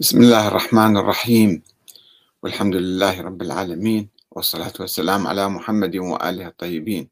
بسم 0.00 0.22
الله 0.22 0.48
الرحمن 0.48 0.96
الرحيم. 0.96 1.62
والحمد 2.42 2.74
لله 2.74 3.20
رب 3.20 3.42
العالمين 3.42 4.08
والصلاة 4.30 4.72
والسلام 4.80 5.26
على 5.26 5.48
محمد 5.48 5.96
وآله 5.96 6.46
الطيبين. 6.46 7.10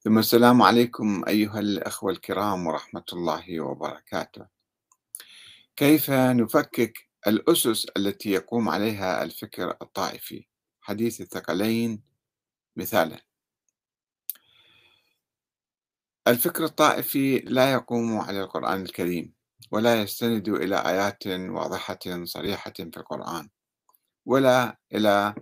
ثم 0.00 0.18
السلام 0.18 0.62
عليكم 0.62 1.24
أيها 1.28 1.60
الأخوة 1.60 2.12
الكرام 2.12 2.66
ورحمة 2.66 3.04
الله 3.12 3.60
وبركاته. 3.60 4.46
كيف 5.76 6.10
نفكك 6.10 7.08
الأسس 7.26 7.86
التي 7.96 8.30
يقوم 8.30 8.68
عليها 8.68 9.22
الفكر 9.22 9.76
الطائفي؟ 9.82 10.46
حديث 10.80 11.20
الثقلين 11.20 12.02
مثالا. 12.76 13.20
الفكر 16.28 16.64
الطائفي 16.64 17.38
لا 17.38 17.72
يقوم 17.72 18.18
على 18.18 18.40
القرآن 18.40 18.82
الكريم. 18.82 19.43
ولا 19.70 20.02
يستند 20.02 20.48
إلى 20.48 20.76
آيات 20.76 21.26
واضحة 21.26 21.98
صريحة 22.24 22.72
في 22.78 22.96
القرآن 22.96 23.48
ولا 24.26 24.78
إلى 24.94 25.34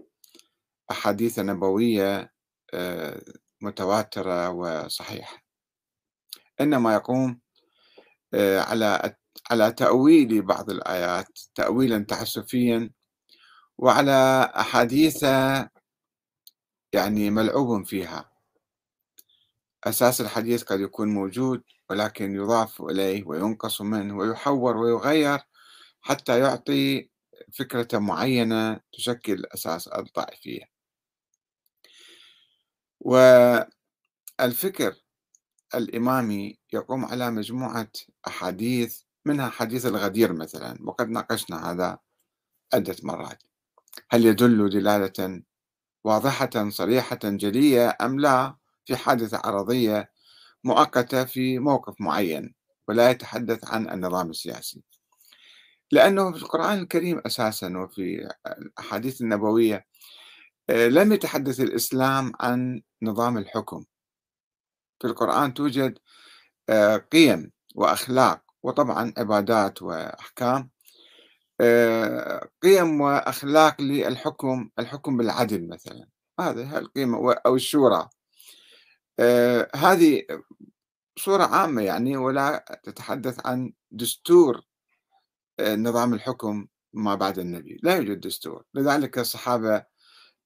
أحاديث 0.91 1.39
نبوية 1.39 2.33
آه، 2.75 3.23
متواترة 3.61 4.51
وصحيحة. 4.51 5.43
إنما 6.61 6.95
يقوم 6.95 7.41
آه، 8.35 8.61
على 8.61 9.17
على 9.51 9.73
تأويل 9.73 10.43
بعض 10.43 10.71
الآيات 10.71 11.39
تأويلا 11.55 12.05
تعسفيا 12.05 12.91
وعلى 13.79 14.53
أحاديث 14.57 15.23
يعني 16.93 17.31
ملعوب 17.31 17.87
فيها. 17.87 18.32
أساس 19.85 20.21
الحديث 20.21 20.63
قد 20.63 20.81
يكون 20.81 21.09
موجود 21.09 21.63
ولكن 21.91 22.35
يضاف 22.35 22.83
إليه 22.83 23.25
وينقص 23.27 23.81
منه 23.81 24.17
ويحور 24.17 24.77
ويغير 24.77 25.39
حتى 26.01 26.39
يعطي 26.39 27.09
فكرة 27.53 27.99
معينة 27.99 28.81
تشكل 28.93 29.45
أساس 29.55 29.89
الطائفية 29.89 30.73
والفكر 33.01 34.95
الإمامي 35.75 36.59
يقوم 36.73 37.05
على 37.05 37.31
مجموعة 37.31 37.89
أحاديث 38.27 39.03
منها 39.25 39.49
حديث 39.49 39.87
الغدير 39.87 40.33
مثلا 40.33 40.79
وقد 40.85 41.09
ناقشنا 41.09 41.71
هذا 41.71 41.99
عدة 42.75 42.97
مرات. 43.03 43.43
هل 44.11 44.27
يدل 44.27 44.71
دلالة 44.71 45.43
واضحة 46.05 46.69
صريحة 46.69 47.19
جلية 47.25 47.97
أم 48.01 48.21
لا؟ 48.21 48.57
في 48.85 48.97
حادثة 48.97 49.41
عرضية 49.45 50.11
مؤقتة 50.65 51.25
في 51.25 51.59
موقف 51.59 52.01
معين 52.01 52.55
ولا 52.89 53.11
يتحدث 53.11 53.65
عن 53.65 53.91
النظام 53.91 54.31
السياسي. 54.31 54.83
لأنه 55.93 56.33
في 56.33 56.43
القرآن 56.43 56.79
الكريم 56.79 57.23
أساسا 57.27 57.79
وفي 57.79 58.29
الأحاديث 58.47 59.21
النبوية 59.21 59.87
آه، 60.71 60.89
لم 60.89 61.13
يتحدث 61.13 61.61
الإسلام 61.61 62.33
عن 62.41 62.83
نظام 63.03 63.39
الحكم. 63.39 63.85
في 65.01 65.07
القرآن 65.07 65.55
توجد 65.55 65.99
آه، 66.69 66.97
قيم 66.97 67.53
وأخلاق 67.75 68.43
وطبعا 68.63 69.13
عبادات 69.19 69.83
وأحكام 69.83 70.71
آه، 71.61 72.49
قيم 72.63 73.01
وأخلاق 73.01 73.81
للحكم 73.81 74.71
الحكم 74.79 75.17
بالعدل 75.17 75.69
مثلا. 75.69 76.09
هذه 76.41 76.79
القيمة 76.79 77.33
أو 77.47 77.55
الشورى. 77.55 78.09
هذه 79.77 80.23
صورة 81.19 81.45
عامة 81.45 81.83
يعني 81.83 82.17
ولا 82.17 82.81
تتحدث 82.85 83.47
عن 83.47 83.73
دستور 83.91 84.63
آه، 85.61 85.77
نظام 85.77 86.15
الحكم 86.15 86.67
ما 86.93 87.15
بعد 87.15 87.39
النبي. 87.39 87.81
لا 87.83 87.97
يوجد 87.97 88.21
دستور. 88.21 88.65
لذلك 88.75 89.19
الصحابة 89.19 89.85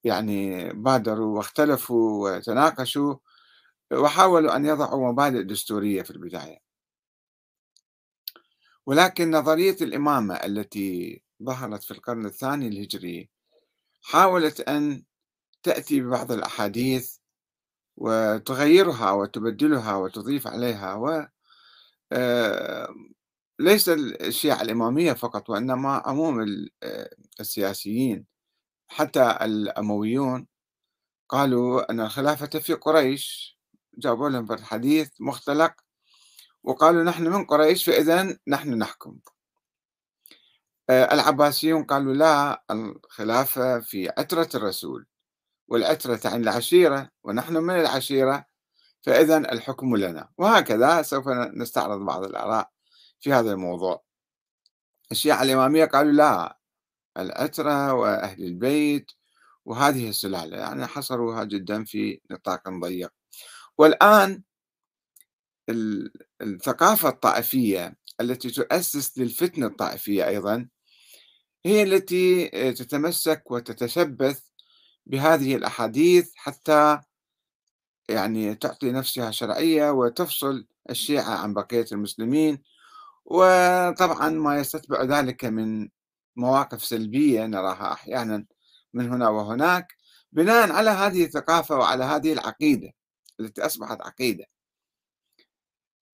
يعني 0.04 0.68
بادروا 0.72 1.36
واختلفوا 1.36 2.36
وتناقشوا 2.36 3.16
وحاولوا 3.92 4.56
أن 4.56 4.66
يضعوا 4.66 5.12
مبادئ 5.12 5.42
دستورية 5.42 6.02
في 6.02 6.10
البداية. 6.10 6.58
ولكن 8.86 9.30
نظرية 9.30 9.76
الإمامة 9.80 10.34
التي 10.34 11.22
ظهرت 11.42 11.84
في 11.84 11.90
القرن 11.90 12.26
الثاني 12.26 12.68
الهجري 12.68 13.30
حاولت 14.02 14.60
أن 14.60 15.04
تأتي 15.62 16.00
ببعض 16.00 16.32
الأحاديث 16.32 17.15
وتغيرها 17.96 19.10
وتبدلها 19.12 19.96
وتضيف 19.96 20.46
عليها 20.46 20.94
و 20.94 21.26
آه، 22.12 22.88
ليس 23.60 23.88
الشيعة 23.88 24.62
الإمامية 24.62 25.12
فقط 25.12 25.50
وإنما 25.50 26.02
عموم 26.06 26.40
آه، 26.82 27.10
السياسيين. 27.40 28.26
حتى 28.88 29.38
الأمويون 29.42 30.46
قالوا 31.28 31.92
أن 31.92 32.00
الخلافة 32.00 32.46
في 32.60 32.74
قريش 32.74 33.58
جابوا 33.98 34.28
لهم 34.30 34.52
الحديث 34.52 35.10
مختلق 35.20 35.74
وقالوا 36.64 37.04
نحن 37.04 37.24
من 37.28 37.44
قريش 37.46 37.84
فإذا 37.84 38.38
نحن 38.48 38.74
نحكم. 38.78 39.18
آه، 40.90 41.14
العباسيون 41.14 41.84
قالوا 41.84 42.14
لا 42.14 42.64
الخلافة 42.70 43.80
في 43.80 44.08
عترة 44.18 44.48
الرسول. 44.54 45.06
والعترة 45.68 46.16
تعني 46.16 46.42
العشيرة 46.42 47.10
ونحن 47.24 47.56
من 47.56 47.80
العشيرة 47.80 48.46
فإذا 49.02 49.36
الحكم 49.38 49.96
لنا. 49.96 50.28
وهكذا 50.38 51.02
سوف 51.02 51.28
نستعرض 51.28 52.00
بعض 52.00 52.24
الآراء 52.24 52.70
في 53.20 53.32
هذا 53.32 53.52
الموضوع. 53.52 54.04
الشيعة 55.12 55.42
الإمامية 55.42 55.84
قالوا 55.84 56.12
لا 56.12 56.58
العترة 57.18 57.92
وأهل 57.92 58.44
البيت 58.44 59.10
وهذه 59.64 60.08
السلالة 60.08 60.56
يعني 60.56 60.86
حصروها 60.86 61.44
جدا 61.44 61.84
في 61.84 62.20
نطاق 62.30 62.68
ضيق. 62.68 63.12
والآن 63.78 64.42
الثقافة 66.42 67.08
الطائفية 67.08 67.96
التي 68.20 68.50
تؤسس 68.50 69.18
للفتنة 69.18 69.66
الطائفية 69.66 70.28
أيضا 70.28 70.68
هي 71.66 71.82
التي 71.82 72.48
تتمسك 72.72 73.50
وتتشبث 73.50 74.45
بهذه 75.06 75.56
الأحاديث 75.56 76.32
حتى 76.36 77.00
يعني 78.08 78.54
تعطي 78.54 78.92
نفسها 78.92 79.30
شرعية 79.30 79.90
وتفصل 79.90 80.66
الشيعة 80.90 81.30
عن 81.38 81.54
بقية 81.54 81.86
المسلمين. 81.92 82.62
وطبعا 83.24 84.30
ما 84.30 84.58
يستتبع 84.58 85.02
ذلك 85.02 85.44
من 85.44 85.88
مواقف 86.36 86.84
سلبية 86.84 87.46
نراها 87.46 87.92
أحيانا 87.92 88.46
من 88.94 89.12
هنا 89.12 89.28
وهناك 89.28 89.88
بناء 90.32 90.72
على 90.72 90.90
هذه 90.90 91.24
الثقافة 91.24 91.76
وعلى 91.76 92.04
هذه 92.04 92.32
العقيدة 92.32 92.92
التي 93.40 93.66
أصبحت 93.66 94.00
عقيدة. 94.02 94.44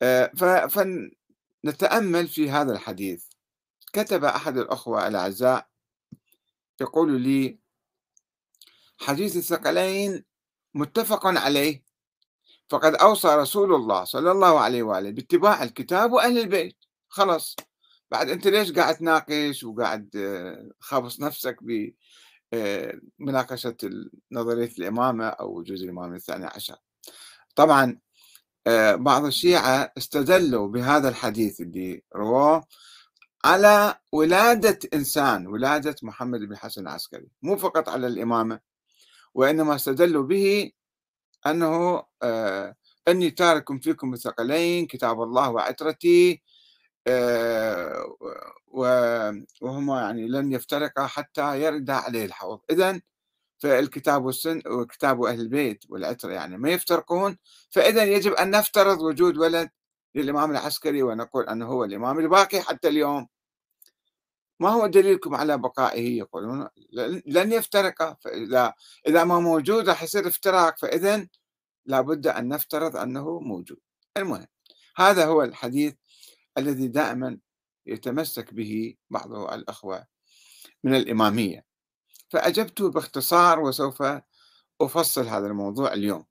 آه، 0.02 0.32
فنتأمل 1.64 2.28
في 2.28 2.50
هذا 2.50 2.72
الحديث. 2.72 3.24
كتب 3.92 4.24
أحد 4.24 4.58
الأخوة 4.58 5.08
الأعزاء 5.08 5.68
يقول 6.80 7.20
لي 7.20 7.61
حديث 9.02 9.36
الثقلين 9.36 10.24
متفق 10.74 11.26
عليه. 11.26 11.82
فقد 12.70 12.94
أوصى 12.94 13.28
رسول 13.28 13.74
الله 13.74 14.04
صلى 14.04 14.30
الله 14.30 14.60
عليه 14.60 14.82
وآله 14.82 15.10
باتباع 15.10 15.62
الكتاب 15.62 16.12
وأهل 16.12 16.38
البيت. 16.38 16.76
خلص 17.08 17.56
بعد 18.10 18.30
أنت 18.30 18.46
ليش 18.46 18.72
قاعد 18.72 18.96
تناقش 18.96 19.64
وقاعد 19.64 20.16
آه، 20.16 20.70
خابص 20.80 21.20
نفسك 21.20 21.56
بمناقشة 22.52 23.76
آه، 23.84 24.04
نظرية 24.32 24.70
الإمامة 24.78 25.26
أو 25.26 25.58
وجود 25.58 25.78
الإمام 25.78 26.14
الثاني 26.14 26.46
عشر؟ 26.46 26.76
طبعا 27.56 27.98
آه، 28.66 28.94
بعض 28.94 29.24
الشيعة 29.24 29.92
استدلوا 29.98 30.68
بهذا 30.68 31.08
الحديث 31.08 31.60
اللي 31.60 32.02
رواه 32.16 32.64
على 33.44 33.94
ولادة 34.12 34.78
إنسان 34.94 35.46
ولادة 35.46 35.96
محمد 36.02 36.40
بن 36.40 36.56
حسن 36.56 36.82
العسكري. 36.82 37.28
مو 37.42 37.56
فقط 37.56 37.88
على 37.88 38.06
الإمامة. 38.06 38.71
وإنما 39.34 39.74
استدلوا 39.74 40.22
به 40.22 40.72
أنه 41.46 42.04
آه 42.22 42.76
أني 43.08 43.30
تارك 43.30 43.82
فيكم 43.82 44.14
الثقلين 44.14 44.86
كتاب 44.86 45.22
الله 45.22 45.50
وعترتي 45.50 46.42
آه 47.06 48.16
وهما 49.62 50.00
يعني 50.00 50.28
لن 50.28 50.52
يفترقا 50.52 51.06
حتى 51.06 51.62
يرد 51.62 51.90
عليه 51.90 52.24
الحوض. 52.24 52.60
إذا 52.70 53.00
فالكتاب 53.58 54.24
والسن 54.24 54.62
وكتاب 54.66 55.22
أهل 55.24 55.40
البيت 55.40 55.84
والعترة 55.88 56.32
يعني 56.32 56.58
ما 56.58 56.70
يفترقون 56.70 57.38
فإذا 57.70 58.04
يجب 58.04 58.32
أن 58.32 58.50
نفترض 58.50 59.02
وجود 59.02 59.36
ولد 59.38 59.70
للإمام 60.14 60.50
العسكري 60.50 61.02
ونقول 61.02 61.48
أنه 61.48 61.66
هو 61.66 61.84
الإمام 61.84 62.18
الباقي 62.18 62.60
حتى 62.60 62.88
اليوم. 62.88 63.28
ما 64.62 64.68
هو 64.68 64.86
دليلكم 64.86 65.34
على 65.34 65.58
بقائه 65.58 66.18
يقولون؟ 66.18 66.68
لن 67.26 67.52
يفترق 67.52 68.18
فإذا 68.20 68.74
إذا 69.06 69.24
ما 69.24 69.40
موجود 69.40 69.88
راح 69.88 70.02
يصير 70.02 70.28
افتراق 70.28 70.78
فإذا 70.78 71.26
لابد 71.86 72.26
أن 72.26 72.48
نفترض 72.48 72.96
أنه 72.96 73.40
موجود. 73.40 73.78
المهم 74.16 74.46
هذا 74.96 75.26
هو 75.26 75.42
الحديث 75.42 75.94
الذي 76.58 76.88
دائما 76.88 77.38
يتمسك 77.86 78.54
به 78.54 78.94
بعض 79.10 79.32
الأخوة 79.32 80.06
من 80.84 80.94
الإمامية. 80.94 81.64
فأجبت 82.28 82.82
باختصار 82.82 83.60
وسوف 83.60 84.02
أفصل 84.80 85.26
هذا 85.26 85.46
الموضوع 85.46 85.92
اليوم. 85.92 86.24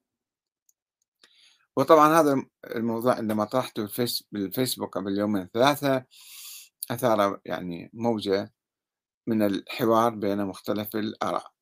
وطبعا 1.76 2.20
هذا 2.20 2.42
الموضوع 2.64 3.14
عندما 3.14 3.44
طرحته 3.44 3.88
بالفيسبوك 4.32 4.98
قبل 4.98 5.18
يومين 5.18 5.48
ثلاثة 5.54 6.04
أثار 6.90 7.40
يعني 7.44 7.90
موجة 7.92 8.52
من 9.26 9.42
الحوار 9.42 10.14
بين 10.14 10.44
مختلف 10.44 10.96
الآراء. 10.96 11.52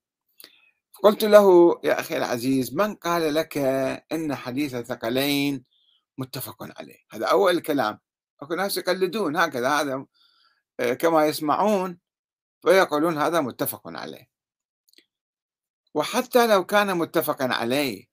قلت 1.02 1.24
له 1.24 1.80
يا 1.84 2.00
أخي 2.00 2.16
العزيز 2.16 2.74
من 2.74 2.94
قال 2.94 3.34
لك 3.34 3.58
أن 4.12 4.34
حديث 4.34 4.74
الثقلين 4.74 5.64
متفق 6.18 6.80
عليه؟ 6.80 6.98
هذا 7.12 7.26
أول 7.26 7.60
كلام. 7.60 7.98
أكو 8.42 8.54
ناس 8.54 8.76
يقلدون 8.76 9.36
هكذا 9.36 9.68
هذا 9.68 10.06
آه، 10.80 10.94
كما 10.94 11.26
يسمعون 11.26 11.98
فيقولون 12.62 13.18
هذا 13.18 13.40
متفق 13.40 13.82
عليه. 13.86 14.30
وحتى 15.94 16.46
لو 16.46 16.66
كان 16.66 16.98
متفقا 16.98 17.44
عليه 17.54 18.06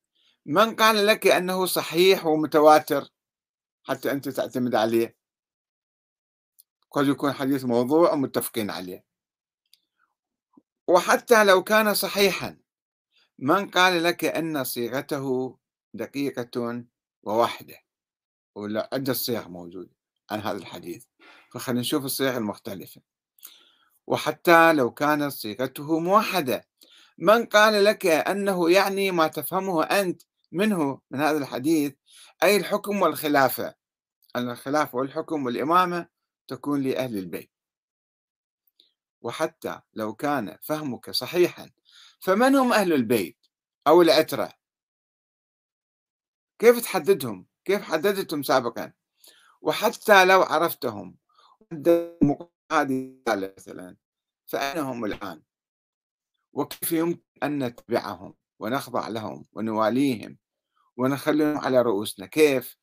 من 0.45 0.75
قال 0.75 1.05
لك 1.05 1.27
أنه 1.27 1.65
صحيح 1.65 2.25
ومتواتر؟ 2.25 3.09
حتى 3.83 4.11
أنت 4.11 4.29
تعتمد 4.29 4.75
عليه. 4.75 5.17
قد 6.97 7.07
يكون 7.07 7.33
حديث 7.33 7.65
موضوع 7.65 8.13
ومتفقين 8.13 8.69
عليه. 8.69 9.05
وحتى 10.87 11.43
لو 11.43 11.63
كان 11.63 11.93
صحيحا 11.93 12.57
من 13.39 13.69
قال 13.69 14.03
لك 14.03 14.25
أن 14.25 14.63
صيغته 14.63 15.57
دقيقة 15.93 16.83
وواحدة؟ 17.23 17.75
ولا 18.55 18.89
عدة 18.93 19.13
صيغ 19.13 19.47
موجودة 19.47 19.91
عن 20.31 20.39
هذا 20.39 20.57
الحديث؟ 20.57 21.05
فخلينا 21.51 21.81
نشوف 21.81 22.05
الصيغ 22.05 22.37
المختلفة. 22.37 23.01
وحتى 24.07 24.73
لو 24.73 24.91
كانت 24.91 25.31
صيغته 25.31 25.99
موحدة 25.99 26.67
من 27.17 27.45
قال 27.45 27.83
لك 27.83 28.05
أنه 28.05 28.71
يعني 28.71 29.11
ما 29.11 29.27
تفهمه 29.27 29.83
أنت 29.83 30.21
منه 30.51 31.01
من 31.11 31.19
هذا 31.19 31.37
الحديث 31.37 31.93
أي 32.43 32.57
الحكم 32.57 33.01
والخلافة؟ 33.01 33.75
أن 34.35 34.49
الخلافة 34.49 34.97
والحكم 34.97 35.45
والإمامة 35.45 36.16
تكون 36.47 36.83
لأهل 36.83 37.17
البيت. 37.17 37.51
وحتى 39.21 39.81
لو 39.93 40.13
كان 40.15 40.57
فهمك 40.61 41.11
صحيحا 41.11 41.71
فمن 42.19 42.55
هم 42.55 42.73
أهل 42.73 42.93
البيت 42.93 43.37
أو 43.87 44.01
العترة؟ 44.01 44.53
كيف 46.59 46.79
تحددهم؟ 46.81 47.47
كيف 47.65 47.81
حددتهم 47.81 48.43
سابقا؟ 48.43 48.93
وحتى 49.61 50.25
لو 50.25 50.41
عرفتهم 50.41 51.17
مثلا 53.27 53.97
فأين 54.45 54.77
هم 54.77 55.05
الآن؟ 55.05 55.43
وكيف 56.53 56.91
يمكن 56.91 57.21
أن 57.43 57.63
نتبعهم 57.63 58.35
ونخضع 58.59 59.07
لهم 59.07 59.45
ونواليهم 59.53 60.37
ونخليهم 60.97 61.57
على 61.57 61.81
رؤوسنا؟ 61.81 62.25
كيف؟ 62.25 62.77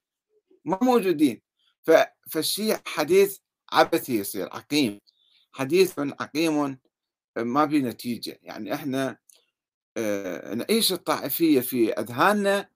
ما 0.64 0.78
موجودين. 0.82 1.43
فالشيء 2.31 2.76
حديث 2.87 3.38
عبثي 3.72 4.19
يصير 4.19 4.49
عقيم. 4.52 5.00
حديث 5.52 5.99
عقيم 5.99 6.78
ما 7.37 7.69
في 7.69 7.82
نتيجة. 7.82 8.38
يعني 8.43 8.75
إحنا 8.75 9.19
نعيش 10.55 10.93
الطائفية 10.93 11.61
في 11.61 11.93
أذهاننا 11.93 12.69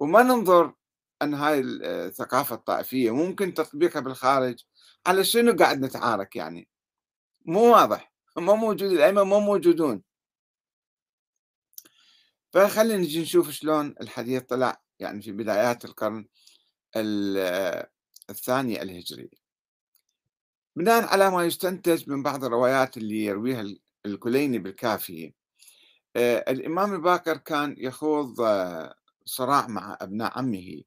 وما 0.00 0.22
ننظر 0.22 0.74
أن 1.22 1.34
هاي 1.34 1.60
الثقافة 1.60 2.54
الطائفية 2.54 3.10
ممكن 3.14 3.54
تطبيقها 3.54 4.00
بالخارج 4.00 4.64
على 5.06 5.24
شنو 5.24 5.56
قاعد 5.56 5.80
نتعارك 5.80 6.36
يعني. 6.36 6.68
مو 7.44 7.72
واضح. 7.72 8.12
ما 8.36 8.54
موجود 8.54 8.90
الأئمة 8.92 9.24
ما 9.24 9.38
موجودون. 9.38 10.02
فخلينا 12.52 12.96
نجي 12.96 13.22
نشوف 13.22 13.50
شلون 13.50 13.94
الحديث 14.00 14.42
طلع 14.42 14.82
يعني 14.98 15.22
في 15.22 15.32
بدايات 15.32 15.84
القرن 15.84 16.26
الثاني 18.30 18.82
الهجري 18.82 19.30
بناء 20.76 21.04
على 21.04 21.30
ما 21.30 21.44
يستنتج 21.44 22.10
من 22.10 22.22
بعض 22.22 22.44
الروايات 22.44 22.96
اللي 22.96 23.24
يرويها 23.24 23.64
الكليني 24.06 24.58
بالكافي 24.58 25.32
الإمام 26.16 26.94
الباكر 26.94 27.36
كان 27.36 27.74
يخوض 27.78 28.34
صراع 29.24 29.66
مع 29.66 29.98
أبناء 30.00 30.38
عمه 30.38 30.82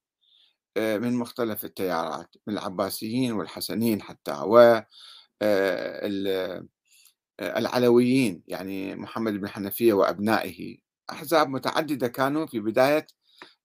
من 0.78 1.14
مختلف 1.14 1.66
التيارات 1.66 2.36
من 2.48 2.54
العباسيين 2.54 3.32
والحسنيين 3.32 4.02
حتى 4.02 4.32
و 4.32 4.82
العلويين 7.42 8.44
يعني 8.48 8.96
محمد 8.96 9.34
بن 9.34 9.48
حنفية 9.50 9.94
وأبنائه. 9.94 10.78
أحزاب 11.10 11.50
متعددة 11.50 12.08
كانوا 12.08 12.46
في 12.46 12.60
بداية 12.60 13.08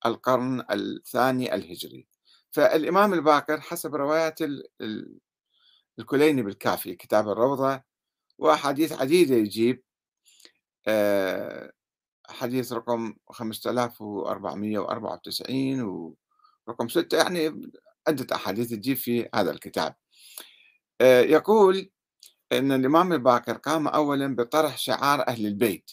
القرن 0.06 0.64
الثاني 0.70 1.54
الهجري. 1.54 2.06
فالإمام 2.50 3.14
الباقر 3.14 3.60
حسب 3.60 3.94
روايات 3.94 4.38
الكليني 5.98 6.42
بالكافي 6.42 6.94
كتاب 6.94 7.28
الروضة 7.28 7.82
وأحاديث 8.38 8.92
عديدة 8.92 9.36
يجيب. 9.36 9.82
آه، 10.86 11.72
حديث 12.28 12.72
رقم 12.72 13.14
5494 13.30 15.82
ورقم 16.66 16.88
6 16.88 17.16
يعني 17.16 17.70
عدة 18.08 18.36
أحاديث 18.36 18.70
تجيب 18.70 18.96
في 18.96 19.28
هذا 19.34 19.50
الكتاب. 19.50 19.94
آه، 21.00 21.20
يقول 21.20 21.90
أن 22.52 22.72
الإمام 22.72 23.12
الباقر 23.12 23.56
قام 23.56 23.88
أولا 23.88 24.36
بطرح 24.36 24.78
شعار 24.78 25.28
أهل 25.28 25.46
البيت. 25.46 25.90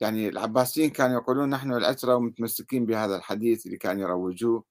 يعني 0.00 0.28
العباسيين 0.28 0.90
كانوا 0.90 1.20
يقولون 1.20 1.50
نحن 1.50 1.72
العترة 1.72 2.16
ومتمسكين 2.16 2.86
بهذا 2.86 3.16
الحديث 3.16 3.66
اللي 3.66 3.76
كانوا 3.76 4.02
يروجوه. 4.02 4.64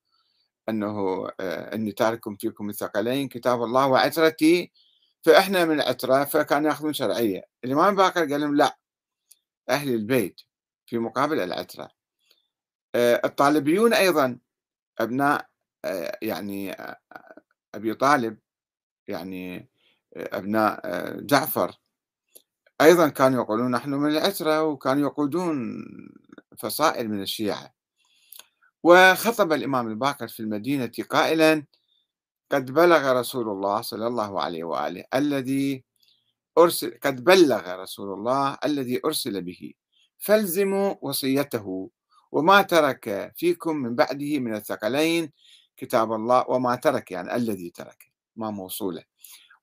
أنه 0.69 1.27
آه، 1.39 1.75
أني 1.75 1.91
تارك 1.91 2.39
فيكم 2.39 2.69
الثقلين 2.69 3.27
كتاب 3.27 3.63
الله 3.63 3.87
وعترتي 3.87 4.71
فإحنا 5.23 5.65
من 5.65 5.75
العترة 5.75 6.23
فكانوا 6.23 6.69
يأخذون 6.69 6.93
شرعية. 6.93 7.43
الإمام 7.63 7.95
باكر 7.95 8.19
قال 8.19 8.41
لهم 8.41 8.55
لا 8.55 8.77
أهل 9.69 9.89
البيت 9.89 10.41
في 10.85 10.97
مقابل 10.97 11.39
العترة. 11.39 11.89
آه، 12.95 13.21
الطالبيون 13.25 13.93
أيضا 13.93 14.39
أبناء 14.99 15.47
آه، 15.85 16.17
يعني 16.21 16.75
أبي 17.75 17.93
طالب 17.93 18.37
يعني 19.07 19.69
أبناء 20.17 20.81
جعفر. 21.21 21.75
أيضا 22.81 23.09
كانوا 23.09 23.43
يقولون 23.43 23.71
نحن 23.71 23.89
من 23.89 24.11
العترة 24.11 24.63
وكانوا 24.63 25.09
يقودون 25.09 25.85
فصائل 26.57 27.09
من 27.09 27.21
الشيعة. 27.21 27.74
وخطب 28.85 29.53
الإمام 29.53 29.87
الباقر 29.87 30.27
في 30.27 30.39
المدينة 30.39 30.91
قائلا 31.09 31.63
قد 32.51 32.71
بلغ 32.71 33.19
رسول 33.19 33.49
الله 33.49 33.81
صلى 33.81 34.07
الله 34.07 34.41
عليه 34.41 34.63
وآله 34.63 35.03
الذي 35.13 35.83
أرسل 36.57 36.99
قد 37.03 37.23
بلغ 37.23 37.75
رسول 37.75 38.13
الله 38.13 38.57
الذي 38.65 39.01
أرسل 39.05 39.41
به 39.41 39.73
فالزموا 40.17 40.95
وصيته 41.01 41.89
وما 42.31 42.61
ترك 42.61 43.33
فيكم 43.35 43.75
من 43.75 43.95
بعده 43.95 44.39
من 44.39 44.55
الثقلين 44.55 45.31
كتاب 45.77 46.13
الله 46.13 46.45
وما 46.49 46.75
ترك 46.75 47.11
يعني 47.11 47.35
الذي 47.35 47.69
ترك 47.69 48.11
ما 48.35 48.51
موصوله. 48.51 49.03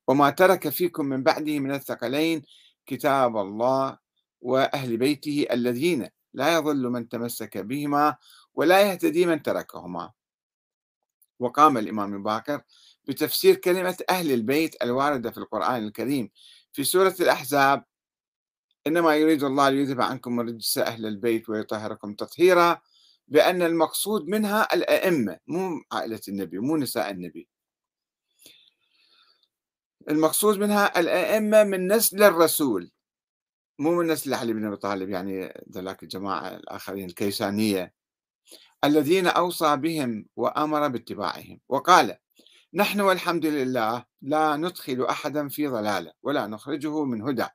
وما 0.09 0.31
ترك 0.31 0.69
فيكم 0.69 1.07
من 1.07 1.23
بعده 1.23 1.59
من 1.59 1.75
الثقلين 1.75 2.43
كتاب 2.87 3.37
الله 3.37 3.99
وأهل 4.41 4.97
بيته 4.97 5.47
الذين 5.53 6.09
لا 6.35 6.55
يضل 6.55 6.89
من 6.89 7.09
تمسك 7.09 7.59
بهما 7.59 8.17
ولا 8.55 8.81
يهتدي 8.81 9.27
من 9.27 9.43
تركهما. 9.43 10.13
وقام 11.39 11.79
الإمام 11.79 12.15
الباكر 12.15 12.63
بتفسير 13.05 13.55
كلمة 13.57 13.97
أهل 14.11 14.33
البيت 14.33 14.83
الواردة 14.83 15.31
في 15.31 15.39
القرآن 15.39 15.87
الكريم 15.87 16.31
في 16.73 16.85
سورة 16.85 17.15
الأحزاب 17.21 17.85
إنما 18.87 19.17
يريد 19.17 19.45
الله 19.45 19.69
ليذهب 19.69 20.01
عنكم 20.01 20.41
الرجس 20.41 20.79
أهل 20.79 21.07
البيت 21.07 21.49
ويطهركم 21.49 22.15
تطهيرا 22.15 22.81
بأن 23.29 23.63
المقصود 23.63 24.29
منها 24.29 24.75
الأئمة 24.75 25.39
مو 25.47 25.83
عائلة 25.93 26.21
النبي 26.29 26.59
مو 26.59 26.77
نساء 26.77 27.11
النبي. 27.11 27.49
المقصود 30.11 30.59
منها 30.59 31.01
الأئمة 31.01 31.65
من 31.65 31.93
نسل 31.93 32.23
الرسول 32.23 32.91
مو 33.79 33.95
من 33.95 34.07
نسل 34.07 34.35
علي 34.35 34.53
بن 34.53 34.67
أبي 34.67 34.77
طالب 34.77 35.11
يعني 35.11 35.63
ذلك 35.73 36.03
الجماعة 36.03 36.49
الآخرين 36.49 37.05
الكيسانية. 37.05 37.95
الذين 38.85 39.27
أوصى 39.27 39.77
بهم 39.77 40.27
وأمر 40.37 40.89
باتباعهم. 40.89 41.61
وقال 41.69 42.17
نحن 42.75 43.01
والحمد 43.01 43.47
لله 43.47 44.05
لا 44.23 44.57
ندخل 44.57 45.07
أحدا 45.11 45.49
في 45.49 45.67
ضلالة 45.69 46.13
ولا 46.23 46.47
نخرجه 46.47 47.05
من 47.05 47.23
هدى. 47.23 47.47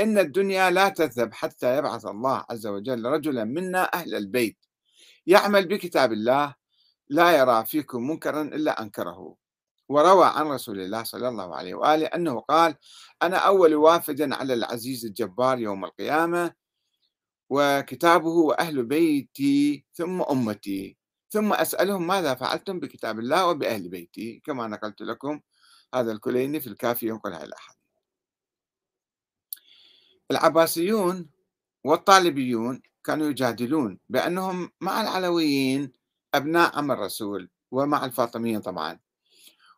إن 0.00 0.18
الدنيا 0.18 0.70
لا 0.70 0.88
تذهب 0.88 1.34
حتى 1.34 1.76
يبعث 1.78 2.06
الله 2.06 2.44
عز 2.50 2.66
وجل 2.66 3.04
رجلا 3.04 3.44
منا 3.44 3.90
أهل 3.94 4.14
البيت. 4.14 4.58
يعمل 5.26 5.68
بكتاب 5.68 6.12
الله 6.12 6.54
لا 7.08 7.38
يرى 7.38 7.66
فيكم 7.66 8.08
منكرا 8.10 8.42
إلا 8.42 8.82
أنكره. 8.82 9.36
وروى 9.88 10.26
عن 10.26 10.46
رسول 10.46 10.80
الله 10.80 11.02
صلى 11.02 11.28
الله 11.28 11.56
عليه 11.56 11.74
وآله 11.74 12.06
أنه 12.06 12.40
قال 12.40 12.74
أنا 13.22 13.36
أول 13.36 13.74
وافد 13.74 14.32
على 14.32 14.54
العزيز 14.54 15.04
الجبار 15.04 15.58
يوم 15.58 15.84
القيامة 15.84 16.52
وكتابه 17.50 18.28
وأهل 18.28 18.82
بيتي 18.84 19.84
ثم 19.94 20.22
أمتي. 20.22 20.96
ثم 21.30 21.52
أسألهم 21.52 22.06
ماذا 22.06 22.34
فعلتم 22.34 22.80
بكتاب 22.80 23.18
الله 23.18 23.46
وبأهل 23.46 23.88
بيتي 23.88 24.40
كما 24.44 24.66
نقلت 24.68 25.02
لكم 25.02 25.40
هذا 25.94 26.12
الكليني 26.12 26.60
في 26.60 26.66
الكافي 26.66 27.06
ينقل 27.08 27.32
هذه 27.32 27.44
الأحاديث. 27.44 27.80
العباسيون 30.30 31.30
والطالبيون 31.84 32.82
كانوا 33.04 33.26
يجادلون 33.26 33.98
بأنهم 34.08 34.70
مع 34.80 35.00
العلويين 35.00 35.92
أبناء 36.34 36.78
عم 36.78 36.92
الرسول 36.92 37.50
ومع 37.70 38.04
الفاطميين 38.04 38.60
طبعا. 38.60 38.98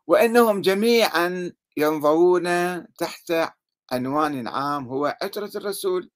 وأنهم 0.07 0.61
جميعا 0.61 1.53
ينضوون 1.77 2.47
تحت 2.95 3.33
عنوان 3.93 4.49
عام 4.49 4.89
هو 4.89 5.17
عترة 5.23 5.51
الرسول. 5.57 6.11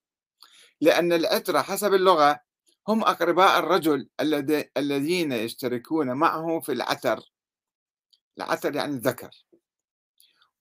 لأن 0.82 1.12
العترة 1.12 1.62
حسب 1.62 1.94
اللغة 1.94 2.40
هم 2.88 3.02
أقرباء 3.02 3.58
الرجل 3.58 4.08
الذين 4.76 5.32
يشتركون 5.32 6.12
معه 6.12 6.60
في 6.60 6.72
العتر 6.72 7.32
العتر 8.38 8.76
يعني 8.76 8.92
الذكر. 8.92 9.30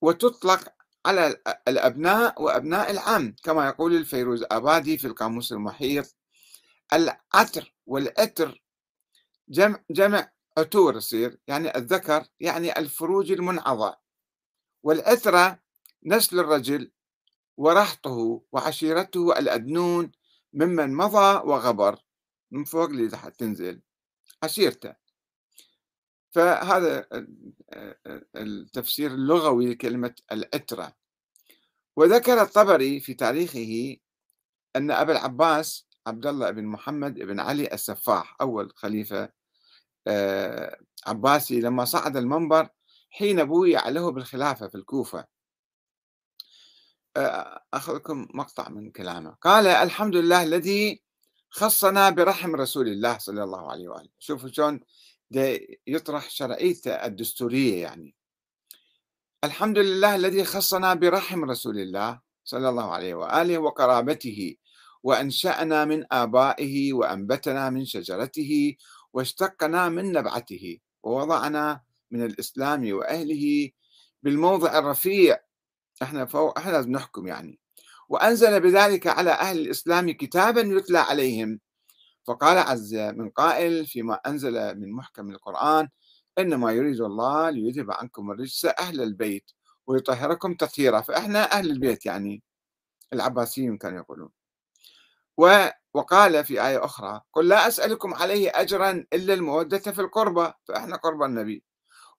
وتطلق 0.02 0.74
على 1.06 1.42
الأبناء 1.68 2.42
وأبناء 2.42 2.92
العم 2.92 3.36
كما 3.44 3.68
يقول 3.68 3.96
الفيروز 3.96 4.46
آبادي 4.52 4.98
في 4.98 5.08
القاموس 5.08 5.52
المحيط. 5.52 6.16
العتر 6.94 7.76
والعتر 7.86 8.64
جمع, 9.50 9.84
جمع 9.92 10.32
عتور 10.58 10.98
يصير 10.98 11.40
يعني 11.48 11.76
الذكر 11.78 12.26
يعني 12.40 12.80
الفروج 12.80 13.32
المنعضة. 13.32 13.96
والعترة 14.84 15.60
نسل 16.06 16.40
الرجل 16.40 16.92
ورهطه 17.58 18.42
وعشيرته 18.52 19.40
الأدنون 19.40 20.12
ممن 20.54 20.94
مضى 20.94 21.50
وغبر 21.50 22.00
من 22.52 22.64
فوق 22.64 22.90
لتحت 22.90 23.40
تنزل 23.40 23.82
عشيرته. 24.44 24.96
فهذا 26.32 27.06
التفسير 28.36 29.12
اللغوي 29.12 29.72
لكلمة 29.74 30.16
العترة 30.32 30.94
وذكر 31.96 32.42
الطبري 32.42 33.00
في 33.00 33.14
تاريخه 33.14 33.98
أن 34.76 34.92
أبا 34.92 35.12
العباس 35.12 35.88
عبد 36.08 36.26
الله 36.28 36.52
بن 36.52 36.66
محمد 36.66 37.14
بن 37.14 37.40
علي 37.40 37.74
السفاح 37.74 38.36
أول 38.42 38.72
خليفة 38.76 39.30
آه، 40.08 40.80
عباسي 41.08 41.60
لما 41.60 41.86
صعد 41.86 42.18
المنبر 42.18 42.70
حين 43.10 43.44
بويع 43.44 43.90
له 43.90 44.12
بالخلافة 44.12 44.68
في 44.68 44.76
الكوفة. 44.76 45.26
أخذ 47.74 47.96
لكم 47.96 48.28
مقطع 48.34 48.70
من 48.70 48.92
كلامه. 48.92 49.36
قال 49.42 49.68
الحمد 49.68 50.16
لله 50.16 50.44
الذي 50.44 51.02
خصنا 51.50 52.10
برحم 52.10 52.56
رسول 52.56 52.88
الله 52.88 53.18
صلى 53.18 53.44
الله 53.44 53.72
عليه 53.72 53.88
وآله. 53.88 54.10
شوفوا 54.20 54.50
شلون 54.50 54.80
يطرح 55.88 56.30
شرعيته 56.30 56.92
الدستورية 56.92 57.82
يعني. 57.82 58.16
الحمد 59.44 59.78
لله 59.78 60.16
الذي 60.16 60.44
خصنا 60.44 60.94
برحم 60.94 61.46
رسول 61.46 61.80
الله 61.80 62.20
صلى 62.44 62.70
الله 62.70 62.92
عليه 62.92 63.14
وآله 63.14 63.58
وقرابته 63.58 64.56
وأنشأنا 65.04 65.86
من 65.86 66.06
آبائه 66.12 66.94
وأنبتنا 66.94 67.70
من 67.70 67.86
شجرته 67.86 68.76
واشتقنا 69.14 69.90
من 69.90 70.12
نبعته 70.12 70.78
ووضعنا 71.04 71.82
من 72.12 72.26
الإسلام 72.26 72.94
وأهله 72.94 73.70
بالموضع 74.24 74.80
الرفيع 74.80 75.40
إحنا 76.02 76.26
فوق 76.26 76.58
إحنا 76.60 76.72
لازم 76.72 76.92
نحكم 76.92 77.28
يعني. 77.28 77.60
وأنزل 78.10 78.60
بذلك 78.60 79.08
على 79.08 79.32
أهل 79.32 79.60
الإسلام 79.60 80.12
كتابا 80.12 80.62
يتلى 80.62 81.00
عليهم. 81.00 81.60
فقال 82.28 82.58
عز 82.58 82.96
من 82.96 83.30
قائل 83.30 83.86
فيما 83.86 84.16
أنزل 84.28 84.80
من 84.80 84.92
محكم 84.92 85.30
القرآن 85.30 85.90
إنما 86.40 86.72
يريد 86.72 87.02
الله 87.02 87.50
ليذهب 87.50 87.92
عنكم 87.92 88.32
الرجس 88.32 88.66
أهل 88.66 89.02
البيت 89.02 89.52
ويطهركم 89.88 90.54
تطهيرا. 90.54 91.02
فإحنا 91.02 91.52
أهل 91.52 91.72
البيت 91.72 92.06
يعني 92.06 92.44
العباسيين 93.14 93.78
كانوا 93.78 93.98
يقولون. 94.00 94.30
وقال 95.94 96.46
في 96.46 96.68
آية 96.68 96.86
أخرى 96.86 97.22
قل 97.34 97.48
لا 97.48 97.68
أسألكم 97.68 98.14
عليه 98.14 98.52
أجرا 98.56 99.06
إلا 99.14 99.34
المودة 99.34 99.78
في 99.80 100.02
القربى 100.02 100.54
فإحنا 100.66 100.96
قرب 100.96 101.24
النبي. 101.24 101.64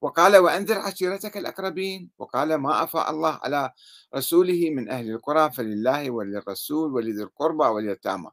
وقال 0.03 0.37
وأنذر 0.37 0.79
عشيرتك 0.79 1.37
الأقربين. 1.37 2.11
وقال 2.19 2.55
ما 2.55 2.83
أفاء 2.83 3.11
الله 3.11 3.41
على 3.43 3.71
رسوله 4.17 4.71
من 4.71 4.91
أهل 4.91 5.11
القرى 5.11 5.53
فلله 5.53 6.11
وللرسول 6.11 6.93
ولذي 6.93 7.23
القربى 7.23 7.65
واليتامى. 7.65 8.31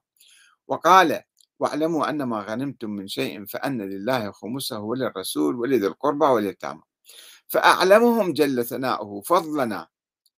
وقال 0.67 1.21
واعلموا 1.59 2.09
أن 2.09 2.23
ما 2.23 2.39
غنمتم 2.39 2.89
من 2.89 3.07
شيء 3.07 3.45
فأن 3.45 3.81
لله 3.81 4.31
خمسه 4.31 4.79
وللرسول 4.79 5.55
ولذي 5.55 5.87
القربى 5.87 6.25
واليتامى. 6.25 6.81
فأعلمهم 7.47 8.33
جل 8.33 8.65
ثناؤه 8.65 9.21
فضلنا 9.21 9.87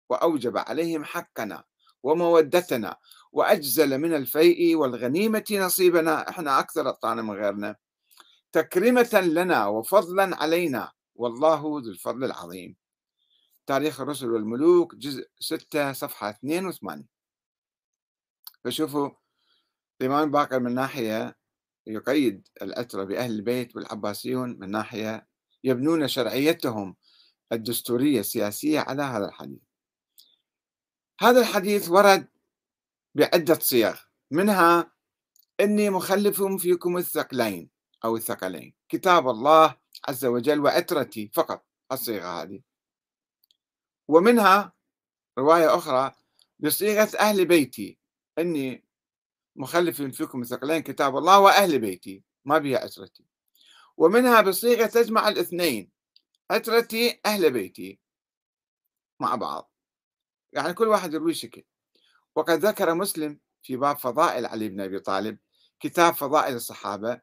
وأوجب 0.09 0.57
عليهم 0.57 1.03
حقنا 1.03 1.63
ومودتنا 2.03 2.95
وأجزل 3.31 3.97
من 3.97 4.13
الفيء 4.13 4.75
والغنيمة 4.75 5.45
نصيبنا. 5.51 6.29
إحنا 6.29 6.59
أكثر 6.59 6.89
الطعنة 6.89 7.21
من 7.21 7.31
غيرنا. 7.31 7.75
تكرمة 8.51 9.21
لنا 9.21 9.67
وفضلا 9.67 10.35
علينا. 10.35 10.91
والله 11.15 11.59
ذو 11.59 11.77
الفضل 11.77 12.23
العظيم. 12.23 12.75
تاريخ 13.67 14.01
الرسل 14.01 14.31
والملوك 14.31 14.95
جزء 14.95 15.27
6 15.39 15.91
صفحة 15.93 16.29
82 16.29 17.07
فشوفوا 18.63 19.09
الإمام 20.01 20.31
باقر 20.31 20.59
من 20.59 20.75
ناحية 20.75 21.37
يقيد 21.87 22.47
الأترة 22.61 23.03
بأهل 23.03 23.31
البيت 23.31 23.75
والعباسيون 23.75 24.59
من 24.59 24.71
ناحية 24.71 25.27
يبنون 25.63 26.07
شرعيتهم 26.07 26.95
الدستورية 27.51 28.19
السياسية 28.19 28.79
على 28.79 29.03
هذا 29.03 29.25
الحديث. 29.25 29.59
هذا 31.21 31.39
الحديث 31.39 31.89
ورد 31.89 32.27
بعدة 33.15 33.59
صيغ. 33.59 33.99
منها 34.31 34.91
إني 35.59 35.89
مخلف 35.89 36.43
فيكم 36.43 36.97
الثقلين 36.97 37.69
أو 38.05 38.15
الثقلين. 38.15 38.73
كتاب 38.89 39.29
الله 39.29 39.80
عز 40.07 40.25
وجل 40.25 40.59
وعترتي 40.59 41.31
فقط 41.33 41.65
الصيغة 41.91 42.41
هذه. 42.41 42.61
ومنها 44.07 44.73
رواية 45.37 45.75
أخرى 45.75 46.11
بصيغة 46.59 47.09
أهل 47.19 47.45
بيتي. 47.45 47.97
إني 48.39 48.85
مخلف 49.55 50.01
فيكم 50.01 50.41
الثقلين 50.41 50.79
كتاب 50.79 51.17
الله 51.17 51.39
وأهل 51.39 51.79
بيتي 51.79 52.23
ما 52.45 52.57
بها 52.57 52.79
عترتي 52.79 53.25
ومنها 53.97 54.41
بصيغة 54.41 54.85
تجمع 54.85 55.27
الاثنين 55.27 55.91
عترتي 56.51 57.21
أهل 57.25 57.51
بيتي 57.51 57.99
مع 59.19 59.35
بعض. 59.35 59.71
يعني 60.53 60.73
كل 60.73 60.87
واحد 60.87 61.13
يروي 61.13 61.33
شكل. 61.33 61.63
وقد 62.35 62.65
ذكر 62.65 62.93
مسلم 62.93 63.39
في 63.63 63.77
باب 63.77 63.97
فضائل 63.97 64.45
علي 64.45 64.69
بن 64.69 64.81
أبي 64.81 64.99
طالب 64.99 65.37
كتاب 65.79 66.13
فضائل 66.13 66.55
الصحابة 66.55 67.21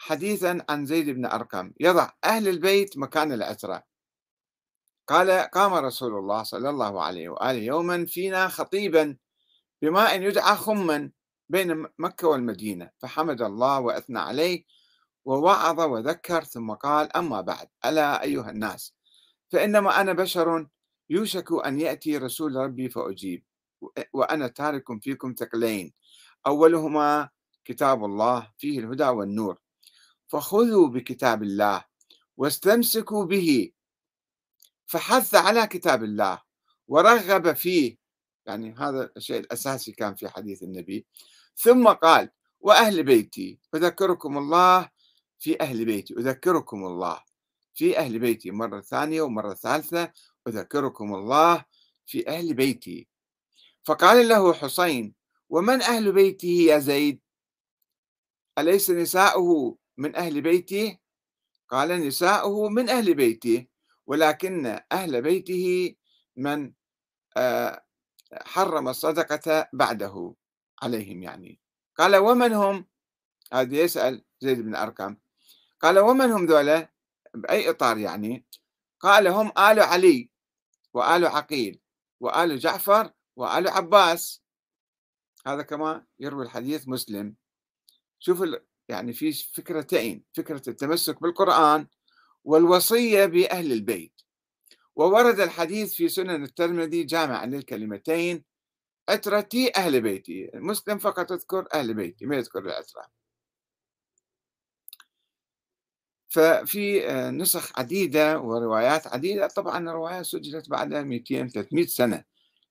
حديثا 0.00 0.64
عن 0.68 0.86
زيد 0.86 1.10
بن 1.10 1.26
أرقم. 1.26 1.72
يضع 1.80 2.10
أهل 2.24 2.48
البيت 2.48 2.98
مكان 2.98 3.32
العترة 3.32 3.82
قال 5.08 5.30
قام 5.30 5.74
رسول 5.74 6.18
الله 6.18 6.42
صلى 6.42 6.70
الله 6.70 7.02
عليه 7.02 7.28
وآله 7.28 7.62
يوما 7.62 8.06
فينا 8.06 8.48
خطيبا 8.48 9.16
بماء 9.82 10.22
يدعى 10.22 10.56
خما 10.56 11.10
بين 11.48 11.86
مكة 11.98 12.28
والمدينة 12.28 12.90
فحمد 12.98 13.42
الله 13.42 13.80
وأثنى 13.80 14.18
عليه 14.18 14.64
ووعظ 15.24 15.80
وذكر 15.80 16.44
ثم 16.44 16.72
قال 16.72 17.16
أما 17.16 17.40
بعد 17.40 17.68
ألا 17.84 18.22
أيها 18.22 18.50
الناس 18.50 18.94
فإنما 19.52 20.00
أنا 20.00 20.12
بشر 20.12 20.66
يوشك 21.10 21.66
أن 21.66 21.80
يأتي 21.80 22.18
رسول 22.18 22.56
ربي 22.56 22.88
فأجيب 22.88 23.44
وأنا 24.12 24.48
تارك 24.48 25.02
فيكم 25.02 25.34
ثقلين. 25.38 25.92
أولهما 26.46 27.28
كتاب 27.64 28.04
الله 28.04 28.52
فيه 28.58 28.78
الهدى 28.78 29.04
والنور. 29.04 29.58
فخذوا 30.30 30.88
بكتاب 30.88 31.42
الله 31.42 31.84
واستمسكوا 32.36 33.24
به. 33.24 33.72
فحث 34.86 35.34
على 35.34 35.66
كتاب 35.66 36.04
الله 36.04 36.42
ورغب 36.88 37.52
فيه. 37.52 37.98
يعني 38.46 38.74
هذا 38.78 39.10
الشيء 39.16 39.40
الأساسي 39.40 39.92
كان 39.92 40.14
في 40.14 40.28
حديث 40.28 40.62
النبي. 40.62 41.06
ثم 41.56 41.88
قال 41.88 42.30
وأهل 42.60 43.02
بيتي 43.02 43.58
أذكركم 43.74 44.38
الله 44.38 44.88
في 45.38 45.60
أهل 45.60 45.84
بيتي 45.84 46.14
أذكركم 46.14 46.84
الله 46.86 47.22
في 47.74 47.98
أهل 47.98 48.18
بيتي 48.18 48.50
مرة 48.50 48.80
ثانية 48.80 49.22
ومرة 49.22 49.54
ثالثة 49.54 50.12
أذكركم 50.48 51.14
الله 51.14 51.64
في 52.06 52.28
أهل 52.28 52.54
بيتي. 52.54 53.08
فقال 53.84 54.28
له 54.28 54.52
حسين 54.52 55.14
ومن 55.48 55.82
أهل 55.82 56.12
بيته 56.12 56.48
يا 56.48 56.78
زيد؟ 56.78 57.20
أليس 58.58 58.90
نساؤه؟ 58.90 59.79
من 59.98 60.16
أهل 60.16 60.40
بيته 60.40 60.98
قال 61.68 61.88
نساؤه 61.88 62.68
من 62.68 62.88
أهل 62.88 63.14
بيته 63.14 63.66
ولكن 64.06 64.80
أهل 64.92 65.22
بيته 65.22 65.94
من 66.36 66.72
آه، 67.36 67.84
حرم 68.32 68.88
الصدقة 68.88 69.68
بعده 69.72 70.34
عليهم 70.82 71.22
يعني. 71.22 71.60
قال 71.96 72.16
ومن 72.16 72.52
هم؟ 72.52 72.86
هذا 73.52 73.76
يسأل 73.76 74.24
زيد 74.40 74.60
بن 74.60 74.74
أرقم. 74.74 75.16
قال 75.80 75.98
ومن 75.98 76.30
هم 76.30 76.46
ذولا؟ 76.46 76.92
بأي 77.34 77.70
إطار 77.70 77.98
يعني؟ 77.98 78.46
قال 79.00 79.28
هم 79.28 79.48
آل 79.48 79.80
علي 79.80 80.30
وآل 80.94 81.26
عقيل 81.26 81.80
وآل 82.20 82.58
جعفر 82.58 83.12
وآل 83.36 83.68
عباس. 83.68 84.42
هذا 85.46 85.62
كما 85.62 86.06
يروي 86.18 86.44
الحديث 86.44 86.88
مسلم. 86.88 87.36
شوف 88.18 88.42
يعني 88.90 89.12
في 89.12 89.32
فكرتين 89.32 90.24
فكرة 90.34 90.62
التمسك 90.68 91.22
بالقرآن 91.22 91.86
والوصية 92.44 93.26
بأهل 93.26 93.72
البيت. 93.72 94.20
وورد 94.96 95.40
الحديث 95.40 95.94
في 95.94 96.08
سنن 96.08 96.44
الترمذي 96.44 97.04
جامعا 97.04 97.46
للكلمتين 97.46 98.44
عترتي 99.08 99.72
أهل 99.76 100.00
بيتي 100.00 100.50
مسلم 100.54 100.98
فقط 100.98 101.30
يذكر 101.30 101.66
أهل 101.74 101.94
بيتي 101.94 102.26
ما 102.26 102.36
يذكر 102.36 102.58
العترة 102.58 103.02
ففي 106.28 107.10
آه، 107.10 107.30
نسخ 107.30 107.78
عديدة 107.78 108.40
وروايات 108.40 109.06
عديدة 109.06 109.46
طبعا 109.48 109.90
الروايات 109.90 110.24
سجلت 110.26 110.68
بعد 110.70 110.94
200 110.94 111.48
300 111.48 111.86
سنة 111.86 112.24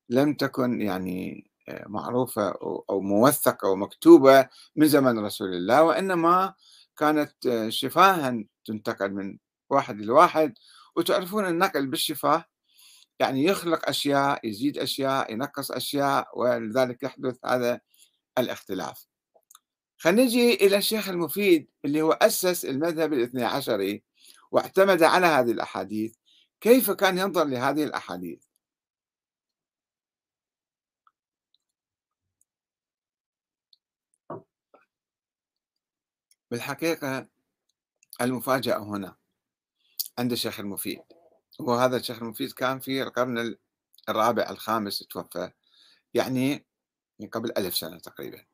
لم 0.10 0.34
تكن 0.34 0.82
يعني 0.82 1.49
معروفة 1.88 2.50
أو 2.90 3.02
موثقة 3.02 3.70
ومكتوبة 3.70 4.50
من 4.76 4.88
زمن 4.88 5.20
رسول 5.20 5.54
الله 5.54 5.84
وإنما 5.84 6.54
كانت 6.98 7.48
آه، 7.48 7.70
شفاها 7.70 8.44
تنتقل 8.66 9.14
من 9.14 9.38
واحد 9.70 10.02
لواحد 10.02 10.54
وتعرفون 10.96 11.46
النقل 11.46 11.88
بالشفاة. 11.88 12.46
يعني 13.20 13.44
يخلق 13.44 13.90
أشياء 13.90 14.48
يزيد 14.48 14.78
أشياء 14.78 15.34
ينقص 15.34 15.72
أشياء 15.72 16.40
ولذلك 16.40 17.04
يحدث 17.04 17.38
هذا 17.46 17.80
الاختلاف. 18.38 19.06
خلينا 19.98 20.24
نجي 20.24 20.54
إلى 20.54 20.78
الشيخ 20.78 21.10
المفيد 21.10 21.68
اللي 21.86 22.02
هو 22.02 22.12
أسس 22.12 22.66
المذهب 22.66 23.14
الاثني 23.14 23.44
عشري 23.44 24.04
واعتمد 24.52 25.04
على 25.04 25.28
هذه 25.28 25.52
الأحاديث. 25.52 26.16
كيف 26.62 26.92
كان 26.92 27.18
ينظر 27.18 27.44
لهذه 27.44 27.84
الأحاديث؟ 27.84 28.49
بالحقيقة 36.52 37.28
المفاجأة 38.22 38.78
هنا 38.78 39.16
عند 40.18 40.32
الشيخ 40.32 40.60
المفيد 40.60 41.02
وهذا 41.60 41.98
الشيخ 41.98 42.22
المفيد 42.22 42.52
كان 42.52 42.80
في 42.80 43.04
القرن 43.04 43.56
الرابع 44.10 44.50
الخامس 44.50 45.00
توفى 45.00 45.52
يعني 46.14 46.66
قبل 47.34 47.52
ألف 47.58 47.78
سنة 47.78 48.00
تقريبا. 48.00 48.46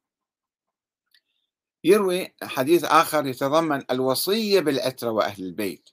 يروي 1.84 2.36
حديث 2.44 2.84
آخر 2.84 3.26
يتضمن 3.26 3.84
الوصية 3.92 4.60
بالعترة 4.60 5.10
وأهل 5.10 5.44
البيت. 5.44 5.90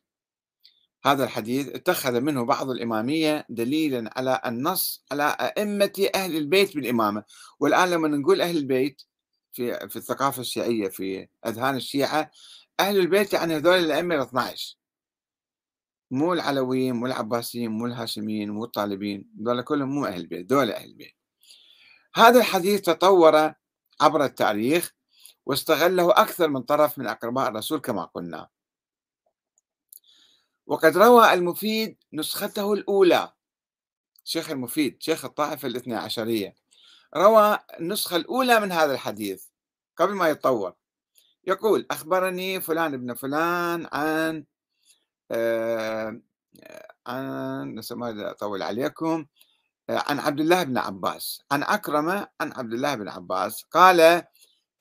هذا 1.04 1.24
الحديث 1.24 1.68
اتخذ 1.68 2.20
منه 2.20 2.44
بعض 2.44 2.70
الإمامية 2.70 3.46
دليلا 3.48 4.10
على 4.18 4.40
النص 4.46 5.04
على 5.12 5.36
أئمة 5.40 6.10
أهل 6.14 6.36
البيت 6.36 6.74
بالإمامة. 6.74 7.24
والآن 7.60 7.90
لما 7.90 8.08
نقول 8.08 8.40
أهل 8.40 8.56
البيت 8.56 9.02
في 9.52 9.88
في 9.88 9.96
الثقافة 9.96 10.40
الشيعية 10.40 10.88
في 10.88 11.28
أذهان 11.46 11.76
الشيعة 11.76 12.30
أهل 12.80 12.98
البيت 12.98 13.32
يعني 13.32 13.56
هذول 13.56 13.78
الأئمة 13.78 14.14
ال 14.14 14.20
12 14.20 14.76
مو 16.12 16.32
العلويين 16.32 16.94
مو 16.94 17.06
العباسيين 17.06 17.70
مو 17.70 17.86
الهاشميين 17.86 18.50
مو 18.50 18.64
الطالبين 18.64 19.30
دول 19.34 19.62
كلهم 19.62 19.88
مو 19.88 20.06
أهل 20.06 20.20
البيت 20.20 20.46
دول 20.46 20.70
أهل 20.70 20.84
البيت. 20.84 21.16
هذا 22.14 22.38
الحديث 22.38 22.80
تطور 22.80 23.54
عبر 24.00 24.24
التاريخ 24.24 24.94
واستغله 25.46 26.10
أكثر 26.10 26.48
من 26.48 26.62
طرف 26.62 26.98
من 26.98 27.06
أقرباء 27.06 27.48
الرسول 27.48 27.80
كما 27.80 28.04
قلنا. 28.04 28.48
وقد 30.66 30.96
روى 30.96 31.32
المفيد 31.32 31.96
نسخته 32.12 32.72
الأولى. 32.72 33.32
شيخ 34.24 34.50
المفيد 34.50 35.02
شيخ 35.02 35.24
الطائفة 35.24 35.68
الاثنى 35.68 35.94
عشرية. 35.94 36.61
روى 37.16 37.58
النسخة 37.80 38.16
الأولى 38.16 38.60
من 38.60 38.72
هذا 38.72 38.94
الحديث 38.94 39.44
قبل 39.96 40.12
ما 40.12 40.28
يتطور. 40.28 40.74
يقول 41.46 41.86
أخبرني 41.90 42.60
فلان 42.60 42.94
ابن 42.94 43.14
فلان 43.14 43.88
عن 43.92 44.44
عن 47.06 47.80
ما 47.90 48.30
أطول 48.30 48.62
عليكم 48.62 49.26
عن 49.88 50.18
عبد 50.18 50.40
الله 50.40 50.62
بن 50.62 50.78
عباس 50.78 51.42
عن 51.50 51.62
أكرمة 51.62 52.28
عن 52.40 52.52
عبد 52.52 52.72
الله 52.72 52.94
بن 52.94 53.08
عباس 53.08 53.62
قال 53.62 54.00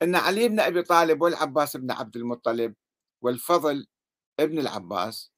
أن 0.02 0.16
علي 0.16 0.48
بن 0.48 0.60
أبي 0.60 0.82
طالب 0.82 1.22
والعباس 1.22 1.76
بن 1.76 1.90
عبد 1.90 2.16
المطلب 2.16 2.74
والفضل 3.22 3.86
ابن 4.40 4.58
العباس 4.58 5.32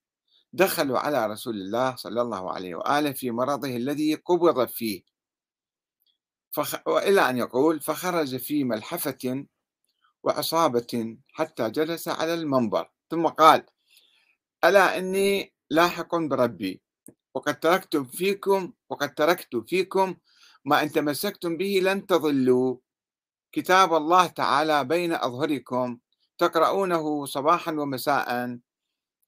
دخلوا 0.52 0.98
على 0.98 1.26
رسول 1.26 1.54
الله 1.54 1.96
صلى 1.96 2.22
الله 2.22 2.52
عليه 2.52 2.74
وآله 2.74 3.12
في 3.12 3.30
مرضه 3.30 3.76
الذي 3.76 4.14
قبض 4.14 4.68
فيه 4.68 5.02
فخ... 6.54 6.86
وإلى 6.86 7.30
أن 7.30 7.38
يقول 7.38 7.80
فخرج 7.80 8.36
في 8.36 8.64
ملحفة 8.64 9.46
وعصابة 10.22 11.16
حتى 11.32 11.70
جلس 11.70 12.08
على 12.08 12.34
المنبر. 12.34 12.90
ثم 13.10 13.26
قال 13.26 13.66
ألا 14.64 14.98
إني 14.98 15.54
لاحق 15.70 16.16
بربي 16.16 16.82
وقد 17.34 17.60
تركت 17.60 17.96
فيكم 17.96 18.72
وقد 18.90 19.14
تركت 19.14 19.56
فيكم 19.56 20.16
ما 20.64 20.82
إن 20.82 20.92
تمسكتم 20.92 21.56
به 21.56 21.80
لن 21.82 22.06
تضلوا. 22.06 22.76
كتاب 23.52 23.94
الله 23.94 24.26
تعالى 24.26 24.84
بين 24.84 25.12
أظهركم 25.12 25.98
تقرؤونه 26.38 27.24
صباحا 27.26 27.72
ومساء 27.72 28.58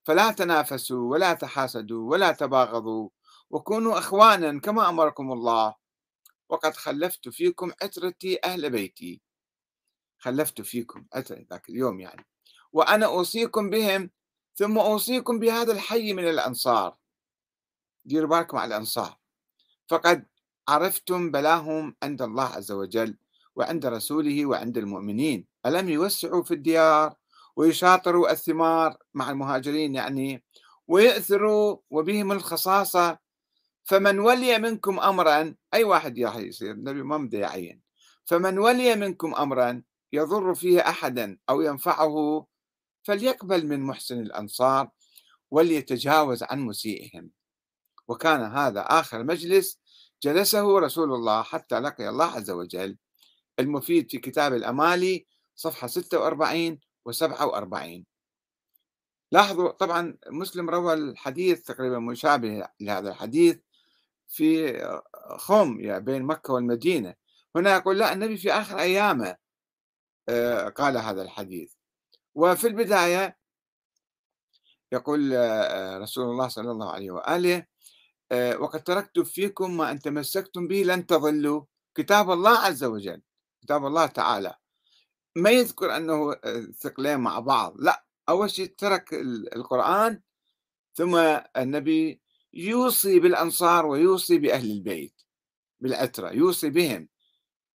فلا 0.04 0.32
تنافسوا 0.32 1.10
ولا 1.10 1.34
تحاسدوا 1.34 2.10
ولا 2.10 2.32
تباغضوا 2.32 3.08
وكونوا 3.50 3.98
أخوانا 3.98 4.60
كما 4.60 4.88
أمركم 4.88 5.32
الله. 5.32 5.85
وقد 6.48 6.76
خلفت 6.76 7.28
فيكم 7.28 7.72
عترتي 7.82 8.38
أهل 8.44 8.70
بيتي. 8.70 9.20
خلفت 10.18 10.60
فيكم 10.60 11.06
عترة 11.14 11.46
ذاك 11.50 11.68
اليوم 11.68 12.00
يعني. 12.00 12.26
وأنا 12.72 13.06
أوصيكم 13.06 13.70
بهم 13.70 14.10
ثم 14.54 14.78
أوصيكم 14.78 15.38
بهذا 15.38 15.72
الحي 15.72 16.12
من 16.12 16.28
الأنصار. 16.28 16.96
ديروا 18.04 18.28
بالكم 18.28 18.56
على 18.56 18.68
الأنصار. 18.68 19.18
فقد 19.88 20.26
عرفتم 20.68 21.30
بلاهم 21.30 21.96
عند 22.02 22.22
الله 22.22 22.44
عز 22.44 22.72
وجل 22.72 23.18
وعند 23.56 23.86
رسوله 23.86 24.46
وعند 24.46 24.78
المؤمنين. 24.78 25.46
ألم 25.66 25.88
يوسعوا 25.88 26.42
في 26.42 26.54
الديار 26.54 27.14
ويشاطروا 27.56 28.32
الثمار 28.32 28.96
مع 29.14 29.30
المهاجرين 29.30 29.94
يعني 29.94 30.44
ويأثروا 30.88 31.76
وبهم 31.90 32.32
الخصاصة 32.32 33.18
فمن 33.86 34.18
ولي 34.18 34.58
منكم 34.58 35.00
أمرا 35.00 35.54
أي 35.74 35.84
واحد 35.84 36.20
راح 36.20 36.36
يصير 36.36 36.70
النبي 36.70 37.02
ما 37.02 37.16
بده 37.18 37.38
يعين. 37.38 37.80
فمن 38.24 38.58
ولي 38.58 38.96
منكم 38.96 39.34
أمرا 39.34 39.82
يضر 40.12 40.54
فيه 40.54 40.80
أحدا 40.80 41.38
أو 41.48 41.60
ينفعه 41.60 42.46
فليقبل 43.02 43.66
من 43.66 43.80
محسن 43.80 44.20
الأنصار 44.20 44.90
وليتجاوز 45.50 46.42
عن 46.42 46.60
مسيئهم. 46.60 47.30
وكان 48.08 48.40
هذا 48.40 48.80
آخر 48.80 49.24
مجلس 49.24 49.80
جلسه 50.22 50.78
رسول 50.78 51.14
الله 51.14 51.42
حتى 51.42 51.80
لقي 51.80 52.08
الله 52.08 52.24
عز 52.24 52.50
وجل 52.50 52.96
المفيد 53.58 54.10
في 54.10 54.18
كتاب 54.18 54.54
الأمالي 54.54 55.26
صفحة 55.56 55.86
46 55.86 56.78
و 57.04 57.12
47 57.12 58.04
لاحظوا 59.32 59.70
طبعا 59.70 60.18
مسلم 60.30 60.70
روى 60.70 60.94
الحديث 60.94 61.62
تقريبا 61.62 61.98
مشابه 61.98 62.68
لهذا 62.80 63.10
الحديث 63.10 63.58
في 64.28 64.78
خم 65.38 65.80
يعني 65.80 66.04
بين 66.04 66.22
مكة 66.22 66.52
والمدينة. 66.52 67.14
هنا 67.56 67.76
يقول 67.76 67.98
لا 67.98 68.12
النبي 68.12 68.36
في 68.36 68.52
آخر 68.52 68.78
أيامه 68.78 69.36
آه، 70.28 70.68
قال 70.68 70.96
هذا 70.96 71.22
الحديث. 71.22 71.72
وفي 72.34 72.66
البداية 72.66 73.38
يقول 74.92 75.34
آه، 75.34 75.98
رسول 75.98 76.24
الله 76.24 76.48
صلى 76.48 76.70
الله 76.70 76.92
عليه 76.92 77.10
وآله 77.10 77.66
آه، 78.32 78.58
وقد 78.58 78.82
تركت 78.82 79.18
فيكم 79.18 79.76
ما 79.76 79.90
أن 79.90 79.98
تمسكتم 79.98 80.68
به 80.68 80.82
لن 80.82 81.06
تضلوا. 81.06 81.64
كتاب 81.94 82.30
الله 82.30 82.58
عز 82.58 82.84
وجل 82.84 83.22
كتاب 83.62 83.86
الله 83.86 84.06
تعالى. 84.06 84.54
ما 85.36 85.50
يذكر 85.50 85.96
أنه 85.96 86.34
ثقلين 86.72 87.20
مع 87.20 87.38
بعض 87.40 87.74
لا. 87.80 88.06
أول 88.28 88.50
شيء 88.50 88.74
ترك 88.78 89.14
القرآن 89.56 90.20
ثم 90.94 91.16
النبي 91.56 92.20
يوصي 92.56 93.20
بالأنصار 93.20 93.86
ويوصي 93.86 94.38
بأهل 94.38 94.70
البيت 94.70 95.22
بالعترة 95.80 96.30
يوصي 96.30 96.70
بهم. 96.70 97.08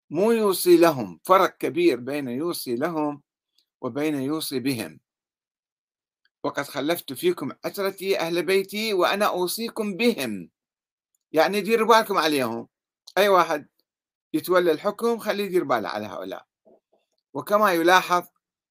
مو 0.10 0.32
يوصي 0.32 0.78
لهم 0.78 1.20
فرق 1.24 1.58
كبير 1.58 2.00
بين 2.00 2.28
يوصي 2.28 2.76
لهم 2.76 3.22
وبين 3.82 4.16
يوصي 4.16 4.60
بهم. 4.60 5.00
وقد 6.44 6.64
خلفت 6.64 7.14
فيكم 7.14 7.52
عترتي 7.66 8.20
أهل 8.20 8.46
بيتي 8.46 8.94
وأنا 8.94 9.26
أوصيكم 9.26 9.96
بهم. 9.96 10.50
يعني 11.32 11.62
ديروا 11.62 11.88
بالكم 11.88 12.18
عليهم. 12.18 12.68
أي 13.18 13.30
واحد 13.30 13.68
يتولى 14.34 14.72
الحكم 14.72 15.20
خليه 15.20 15.44
يدير 15.44 15.64
باله 15.64 15.90
على 15.90 16.06
هؤلاء. 16.06 16.46
وكما 17.34 17.74
يلاحظ 17.74 18.24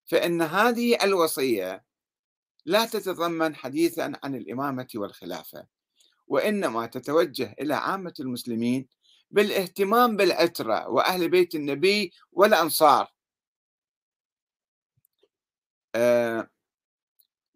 فإن 0.07 0.43
هذه 0.43 1.05
الوصية 1.05 1.85
لا 2.65 2.87
تتضمن 2.87 3.55
حديثا 3.55 4.13
عن 4.25 4.35
الإمامة 4.35 4.89
والخلافة. 4.95 5.78
وإنما 6.29 6.87
تتوجه 6.87 7.55
إلى 7.61 7.75
عامة 7.75 8.15
المسلمين 8.21 8.89
بالاهتمام 9.31 10.17
بالعترة 10.17 10.89
وأهل 10.89 11.29
بيت 11.29 11.55
النبي 11.55 12.13
والأنصار. 12.33 13.13
آه، 15.95 16.51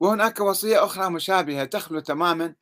وهناك 0.01 0.41
وصية 0.41 0.85
أخرى 0.85 1.11
مشابهة 1.11 1.65
تخلو 1.65 2.01
تماما 2.01 2.55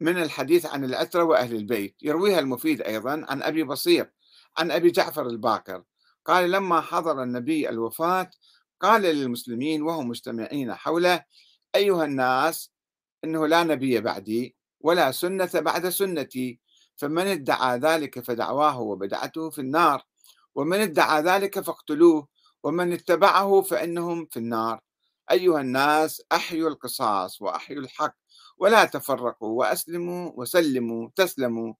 من 0.00 0.22
الحديث 0.22 0.66
عن 0.66 0.84
العترة 0.84 1.24
وأهل 1.24 1.56
البيت 1.56 1.96
يرويها 2.02 2.38
المفيد 2.38 2.82
أيضا 2.82 3.26
عن 3.28 3.42
أبي 3.42 3.62
بصير 3.62 4.10
عن 4.58 4.70
أبي 4.70 4.90
جعفر 4.90 5.26
الباكر 5.26 5.84
قال 6.24 6.50
لما 6.50 6.80
حضر 6.80 7.22
النبي 7.22 7.68
الوفاة 7.68 8.30
قال 8.80 9.02
للمسلمين 9.02 9.82
وهم 9.82 10.08
مجتمعين 10.08 10.74
حوله 10.74 11.24
أيها 11.74 12.04
الناس 12.04 12.72
إنه 13.24 13.46
لا 13.46 13.62
نبي 13.62 14.00
بعدي 14.00 14.56
ولا 14.82 15.12
سنة 15.12 15.50
بعد 15.54 15.88
سنتي. 15.88 16.60
فمن 16.96 17.26
ادعى 17.26 17.78
ذلك 17.78 18.20
فدعواه 18.20 18.80
وبدعته 18.80 19.50
في 19.50 19.60
النار. 19.60 20.06
ومن 20.54 20.80
ادعى 20.80 21.22
ذلك 21.22 21.60
فاقتلوه. 21.60 22.28
ومن 22.62 22.92
اتبعه 22.92 23.62
فإنهم 23.62 24.26
في 24.26 24.36
النار. 24.36 24.80
أيها 25.30 25.60
الناس 25.60 26.22
أحيوا 26.32 26.70
القصاص 26.70 27.42
وأحيوا 27.42 27.80
الحق 27.82 28.16
ولا 28.58 28.84
تفرقوا 28.84 29.58
وأسلموا 29.58 30.32
وسلموا 30.36 31.08
تسلموا. 31.16 31.74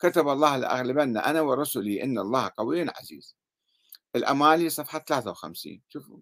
كتب 0.00 0.28
الله 0.28 0.56
لأغلبن 0.56 1.16
أنا 1.16 1.40
ورسلي 1.40 2.02
إن 2.04 2.18
الله 2.18 2.50
قوي 2.58 2.86
عزيز. 2.90 3.36
الأمالي 4.16 4.70
صفحة 4.70 4.98
53 4.98 5.82
شوفوا 5.88 6.18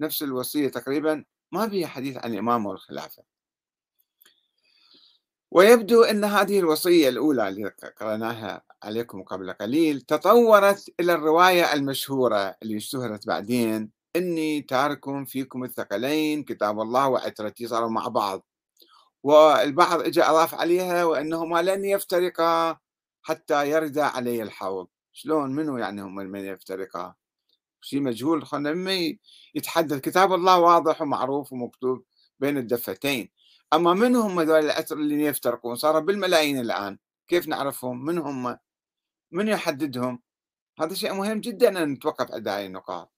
نفس 0.00 0.22
الوصية 0.22 0.68
تقريبا. 0.68 1.24
ما 1.52 1.68
فيها 1.68 1.86
حديث 1.86 2.16
عن 2.16 2.32
الإمامة 2.32 2.68
والخلافة. 2.70 3.33
ويبدو 5.54 6.02
أن 6.02 6.24
هذه 6.24 6.58
الوصية 6.58 7.08
الأولى 7.08 7.48
اللي 7.48 7.72
قرأناها 8.00 8.62
عليكم 8.82 9.22
قبل 9.22 9.52
قليل 9.52 10.00
تطورت 10.00 10.90
إلى 11.00 11.14
الرواية 11.14 11.72
المشهورة 11.72 12.56
اللي 12.62 12.76
اشتهرت 12.76 13.26
بعدين. 13.26 13.90
إني 14.16 14.62
تارك 14.62 15.26
فيكم 15.26 15.64
الثقلين 15.64 16.42
كتاب 16.42 16.80
الله 16.80 17.08
وعترتي 17.08 17.66
صاروا 17.66 17.90
مع 17.90 18.08
بعض. 18.08 18.46
والبعض 19.22 20.00
اجى 20.00 20.22
أضاف 20.22 20.54
عليها 20.54 21.04
وأنهما 21.04 21.62
لن 21.62 21.84
يفترقا 21.84 22.78
حتى 23.22 23.70
يرد 23.70 23.98
علي 23.98 24.42
الحوض. 24.42 24.88
شلون؟ 25.12 25.54
منو 25.54 25.78
يعني 25.78 26.02
هم 26.02 26.14
من 26.14 26.44
يفترقا؟ 26.44 27.14
شيء 27.80 28.00
مجهول؟ 28.00 28.46
خلنا 28.46 28.70
يتحدث. 29.54 30.00
كتاب 30.00 30.34
الله 30.34 30.58
واضح 30.58 31.02
ومعروف 31.02 31.52
ومكتوب. 31.52 32.04
بين 32.44 32.58
الدفتين. 32.58 33.28
أما 33.72 33.94
من 33.94 34.16
هم 34.16 34.40
ذول 34.40 34.64
العتر 34.64 34.96
اللي 34.96 35.24
يفترقون؟ 35.24 35.76
صاروا 35.76 36.00
بالملايين 36.00 36.60
الآن. 36.60 36.98
كيف 37.28 37.48
نعرفهم؟ 37.48 38.04
من 38.04 38.18
هم؟ 38.18 38.58
من 39.32 39.48
يحددهم؟ 39.48 40.22
هذا 40.80 40.94
شيء 40.94 41.12
مهم 41.14 41.40
جدا 41.40 41.82
أن 41.82 41.88
نتوقف 41.92 42.32
عند 42.32 42.48
هذه 42.48 42.66
النقاط. 42.66 43.12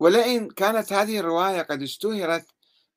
ولئن 0.00 0.50
كانت 0.50 0.92
هذه 0.92 1.18
الرواية 1.18 1.62
قد 1.62 1.82
اشتهرت 1.82 2.46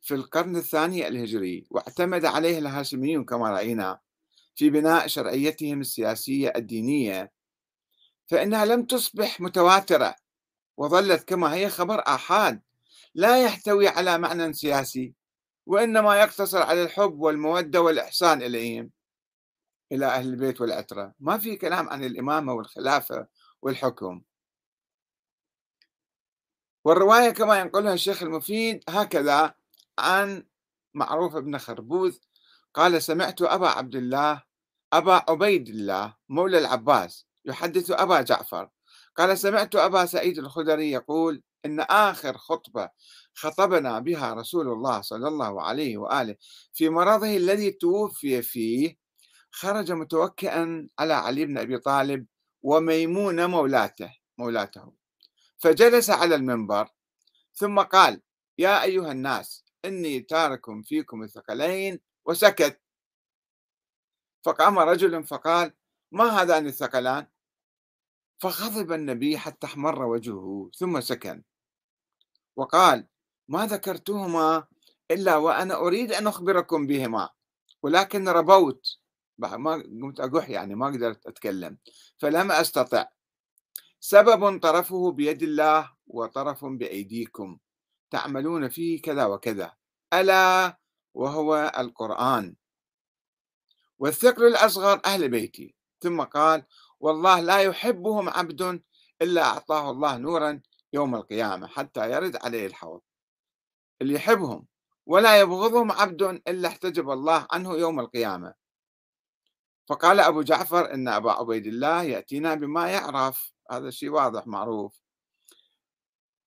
في 0.01 0.13
القرن 0.13 0.55
الثاني 0.55 1.07
الهجري 1.07 1.67
واعتمد 1.71 2.25
عليها 2.25 2.59
الهاشميون 2.59 3.25
كما 3.25 3.49
رأينا 3.49 3.99
في 4.55 4.69
بناء 4.69 5.07
شرعيتهم 5.07 5.81
السياسية 5.81 6.53
الدينية 6.55 7.31
فإنها 8.27 8.65
لم 8.65 8.85
تصبح 8.85 9.41
متواترة 9.41 10.15
وظلت 10.77 11.23
كما 11.27 11.53
هي 11.53 11.69
خبر 11.69 11.99
آحاد. 12.07 12.61
لا 13.15 13.43
يحتوي 13.43 13.87
على 13.87 14.17
معنى 14.17 14.53
سياسي 14.53 15.13
وإنما 15.65 16.21
يقتصر 16.21 16.61
على 16.61 16.83
الحب 16.83 17.19
والمودة 17.19 17.81
والإحسان 17.81 18.41
إليهم 18.41 18.91
إلى 19.91 20.05
أهل 20.05 20.27
البيت 20.27 20.61
والعترة 20.61 21.13
ما 21.19 21.37
في 21.37 21.55
كلام 21.55 21.89
عن 21.89 22.03
الإمامة 22.03 22.53
والخلافة 22.53 23.27
والحكم. 23.61 24.21
والرواية 26.85 27.29
كما 27.29 27.59
ينقلها 27.59 27.93
الشيخ 27.93 28.23
المفيد 28.23 28.83
هكذا 28.89 29.53
عن 29.99 30.45
معروف 30.93 31.35
بن 31.35 31.57
خربوذ 31.57 32.17
قال 32.73 33.01
سمعت 33.01 33.41
أبا 33.41 33.67
عبد 33.67 33.95
الله 33.95 34.43
أبا 34.93 35.23
عبيد 35.29 35.67
الله 35.69 36.15
مولى 36.29 36.57
العباس 36.57 37.25
يحدث 37.45 37.91
أبا 37.91 38.21
جعفر. 38.21 38.69
قال 39.15 39.37
سمعت 39.37 39.75
أبا 39.75 40.05
سعيد 40.05 40.37
الخدري 40.37 40.91
يقول 40.91 41.43
إن 41.65 41.79
آخر 41.79 42.37
خطبة 42.37 42.89
خطبنا 43.33 43.99
بها 43.99 44.33
رسول 44.33 44.67
الله 44.67 45.01
صلى 45.01 45.27
الله 45.27 45.61
عليه 45.61 45.97
وآله 45.97 46.35
في 46.73 46.89
مرضه 46.89 47.37
الذي 47.37 47.71
توفي 47.71 48.41
فيه 48.41 48.97
خرج 49.51 49.91
متوكئا 49.91 50.87
على 50.99 51.13
علي 51.13 51.45
بن 51.45 51.57
أبي 51.57 51.77
طالب 51.77 52.25
وميمونة 52.61 53.47
مولاته 53.47 54.13
مولاته. 54.37 54.93
فجلس 55.57 56.09
على 56.09 56.35
المنبر 56.35 56.87
ثم 57.53 57.79
قال 57.79 58.21
يا 58.57 58.83
أيها 58.83 59.11
الناس 59.11 59.65
إني 59.85 60.19
تارك 60.19 60.61
فيكم 60.83 61.23
الثقلين 61.23 61.99
وسكت. 62.25 62.81
فقام 64.45 64.79
رجل 64.79 65.23
فقال 65.23 65.73
ما 66.11 66.23
هذان 66.23 66.67
الثقلان؟ 66.67 67.27
فغضب 68.39 68.91
النبي 68.91 69.37
حتى 69.37 69.67
احمر 69.67 70.05
وجهه 70.05 70.69
ثم 70.77 71.01
سكن. 71.01 71.43
وقال 72.59 73.07
ما 73.47 73.65
ذكرتهما 73.65 74.67
إلا 75.11 75.35
وأنا 75.35 75.75
أريد 75.75 76.11
أن 76.11 76.27
أخبركم 76.27 76.87
بهما 76.87 77.29
ولكن 77.83 78.29
ربوت. 78.29 78.97
ما 79.37 79.73
قمت 79.73 80.19
أقح 80.19 80.49
يعني 80.49 80.75
ما 80.75 80.87
قدرت 80.87 81.27
أتكلم. 81.27 81.77
فلم 82.17 82.51
أستطع. 82.51 83.07
سبب 83.99 84.59
طرفه 84.59 85.11
بيد 85.11 85.43
الله 85.43 85.91
وطرف 86.07 86.65
بأيديكم 86.65 87.57
تعملون 88.11 88.69
فيه 88.69 89.01
كذا 89.01 89.25
وكذا 89.25 89.73
ألا 90.13 90.77
وهو 91.13 91.71
القرآن. 91.77 92.55
والثقل 93.99 94.47
الأصغر 94.47 95.01
أهل 95.05 95.29
بيتي. 95.29 95.75
ثم 96.01 96.21
قال 96.21 96.63
والله 96.99 97.39
لا 97.39 97.59
يحبهم 97.61 98.29
عبد 98.29 98.81
إلا 99.21 99.43
أعطاه 99.43 99.91
الله 99.91 100.17
نورا 100.17 100.61
يوم 100.93 101.15
القيامة 101.15 101.67
حتى 101.67 102.11
يرد 102.11 102.35
عليه 102.35 102.65
الحوض. 102.65 103.01
اللي 104.01 104.13
يحبهم 104.13 104.65
ولا 105.05 105.39
يبغضهم 105.39 105.91
عبد 105.91 106.21
إلا 106.23 106.67
احتجب 106.67 107.09
الله 107.09 107.47
عنه 107.51 107.73
يوم 107.75 107.99
القيامة. 107.99 108.53
فقال 109.87 110.19
أبو 110.19 110.41
جعفر 110.41 110.93
إن 110.93 111.07
أبا 111.07 111.31
عبيد 111.31 111.67
الله 111.67 112.03
يأتينا 112.03 112.55
بما 112.55 112.89
يعرف. 112.89 113.53
هذا 113.71 113.89
شيء 113.89 114.09
واضح 114.09 114.47
معروف. 114.47 115.01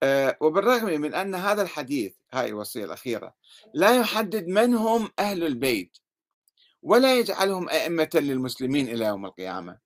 آه، 0.02 0.36
وبالرغم 0.40 1.00
من 1.00 1.14
أن 1.14 1.34
هذا 1.34 1.62
الحديث 1.62 2.14
هاي 2.32 2.48
الوصية 2.48 2.84
الأخيرة 2.84 3.34
لا 3.74 3.96
يحدد 4.00 4.46
من 4.46 4.74
هم 4.74 5.10
أهل 5.18 5.44
البيت 5.44 5.98
ولا 6.82 7.18
يجعلهم 7.18 7.68
أئمة 7.68 8.10
للمسلمين 8.14 8.88
إلى 8.88 9.04
يوم 9.04 9.26
القيامة. 9.26 9.78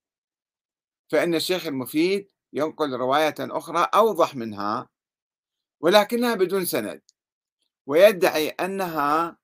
فإن 1.08 1.34
الشيخ 1.34 1.66
المفيد 1.66 2.30
ينقل 2.52 2.92
رواية 2.92 3.34
أخرى 3.40 3.88
أوضح 3.94 4.34
منها 4.34 4.88
ولكنها 5.80 6.34
بدون 6.34 6.64
سند 6.64 7.02
ويدعي 7.86 8.48
أنها 8.48 9.38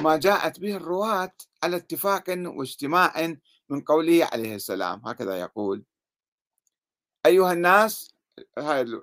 ما 0.00 0.16
جاءت 0.16 0.60
به 0.60 0.76
الرواة 0.76 1.32
على 1.62 1.76
اتفاق 1.76 2.24
واجتماع 2.28 3.36
من 3.68 3.80
قوله 3.80 4.28
عليه 4.32 4.54
السلام. 4.54 5.02
هكذا 5.06 5.40
يقول 5.40 5.84
أيها 7.26 7.52
الناس 7.52 8.14
هاي 8.58 9.00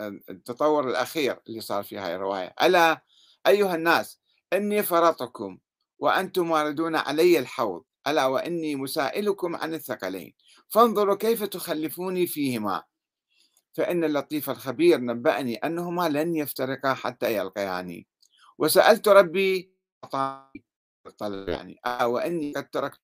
التطور 0.00 0.88
الأخير 0.90 1.40
اللي 1.46 1.60
صار 1.60 1.82
في 1.82 1.98
هاي 1.98 2.14
الرواية. 2.14 2.54
ألا 2.62 3.02
أيها 3.46 3.74
الناس 3.74 4.20
إني 4.52 4.82
فرطكم 4.82 5.58
وأنتم 5.98 6.50
واردون 6.50 6.96
علي 6.96 7.38
الحوض. 7.38 7.84
ألا 8.10 8.26
وإني 8.26 8.76
مسائلكم 8.76 9.56
عن 9.56 9.74
الثقلين. 9.74 10.34
فانظروا 10.68 11.16
كيف 11.16 11.44
تخلفوني 11.44 12.26
فيهما. 12.26 12.82
فإن 13.74 14.04
اللطيف 14.04 14.50
الخبير 14.50 15.00
نبأني 15.00 15.56
أنهما 15.56 16.08
لن 16.08 16.36
يفترقا 16.36 16.94
حتى 16.94 17.36
يلقياني. 17.36 18.06
وسألت 18.58 19.08
ربي 19.08 19.72
أعطاني 20.04 20.52
يعني 21.48 21.80
آه 21.86 22.06
وإني 22.08 22.52
قد 22.52 22.70
تركت 22.70 23.00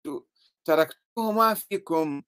تركتهما 0.64 1.54
فيكم. 1.54 2.22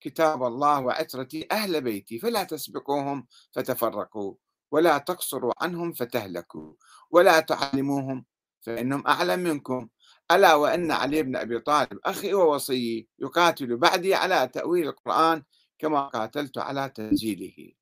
كتاب 0.00 0.42
الله 0.44 0.80
وعترتي 0.80 1.48
أهل 1.52 1.80
بيتي 1.80 2.18
فلا 2.18 2.44
تسبقوهم 2.44 3.26
فتفرقوا 3.52 4.34
ولا 4.72 4.98
تقصروا 4.98 5.52
عنهم 5.64 5.92
فتهلكوا 5.92 6.74
ولا 7.10 7.40
تعلموهم 7.40 8.26
فإنهم 8.60 9.06
أعلم 9.06 9.40
منكم. 9.40 9.88
ألا 10.30 10.54
وأن 10.54 10.90
علي 10.92 11.22
بن 11.22 11.36
أبي 11.36 11.60
طالب 11.60 11.98
أخي 12.04 12.34
ووصيي 12.34 13.08
يقاتل 13.18 13.76
بعدي 13.76 14.14
على 14.14 14.48
تأويل 14.48 14.88
القرآن 14.88 15.42
كما 15.78 16.00
قاتلت 16.08 16.58
على 16.58 16.88
تنزيله 16.94 17.72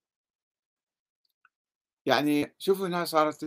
يعني 2.06 2.54
شوفوا 2.58 2.86
هنا 2.86 3.04
صارت 3.04 3.46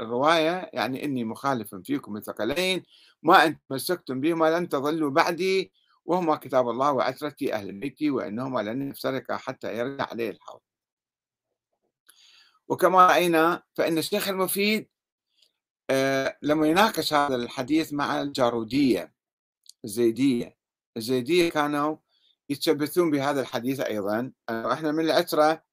الرواية 0.00 0.70
يعني 0.72 1.04
إني 1.04 1.24
مخالف 1.24 1.74
فيكم 1.74 2.16
الثقلين 2.16 2.82
ما 3.22 3.44
أن 3.46 3.58
تمسكتم 3.68 4.20
بهما 4.20 4.58
لن 4.58 4.68
تضلوا 4.68 5.10
بعدي 5.10 5.72
وهما 6.04 6.36
كتاب 6.36 6.68
الله 6.68 6.92
وعترتي 6.92 7.54
أهل 7.54 7.72
بيتي 7.72 8.10
وإنهما 8.10 8.60
لن 8.60 8.90
يفترقا 8.90 9.36
حتى 9.36 9.78
يرجع 9.78 10.04
عليه 10.10 10.30
الحوض. 10.30 10.60
وكما 12.68 13.06
رأينا 13.06 13.62
فإن 13.74 13.98
الشيخ 13.98 14.28
المفيد 14.28 14.88
لما 16.42 16.66
يناقش 16.66 17.14
هذا 17.14 17.36
الحديث 17.36 17.92
مع 17.92 18.22
الجارودية 18.22 19.14
الزيدية 19.84 20.56
الزيدية 20.96 21.50
كانوا 21.50 21.96
يتشبثون 22.48 23.10
بهذا 23.10 23.40
الحديث 23.40 23.80
أيضا. 23.80 24.32
إحنا 24.50 24.92
من 24.92 25.04
العترة 25.04 25.64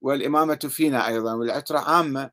والإمامة 0.00 0.56
فينا 0.70 1.06
أيضا 1.06 1.34
والعترة 1.34 1.78
عامة. 1.78 2.30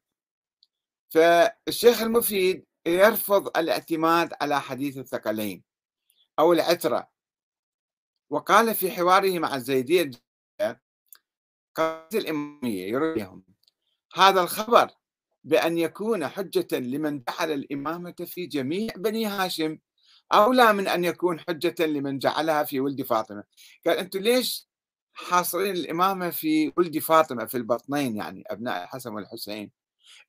فالشيخ 1.10 2.02
المفيد 2.02 2.66
يرفض 2.88 3.58
الاعتماد 3.58 4.34
على 4.42 4.62
حديث 4.62 4.98
الثقلين 4.98 5.64
أو 6.40 6.54
العترة. 6.54 7.10
وقال 8.30 8.76
في 8.76 8.92
حواره 8.92 9.40
مع 9.40 9.56
الزيدية 9.56 10.12
قالت 11.76 12.16
الإمامية 12.16 12.88
يريهم 12.88 13.44
هذا 14.14 14.42
الخبر 14.42 14.92
بأن 15.46 15.78
يكون 15.78 16.28
حجة 16.28 16.68
لمن 16.80 17.24
جعل 17.30 17.52
الإمامة 17.52 18.16
في 18.26 18.46
جميع 18.46 18.94
بني 18.98 19.26
هاشم 19.26 19.78
أولى 20.34 20.74
من 20.74 20.88
أن 20.88 21.04
يكون 21.04 21.40
حجة 21.40 21.86
لمن 21.86 22.18
جعلها 22.18 22.64
في 22.64 22.80
ولد 22.80 23.02
فاطمة. 23.02 23.44
قال 23.88 23.98
أنتم 23.98 24.20
ليش 24.20 24.68
حاصرين 25.14 25.76
الإمامة 25.76 26.30
في 26.30 26.74
ولد 26.78 27.00
فاطمة 27.00 27.46
في 27.46 27.58
البطنين 27.58 28.16
يعني 28.16 28.44
أبناء 28.48 28.84
الحسن 28.84 29.14
والحسين؟ 29.14 29.72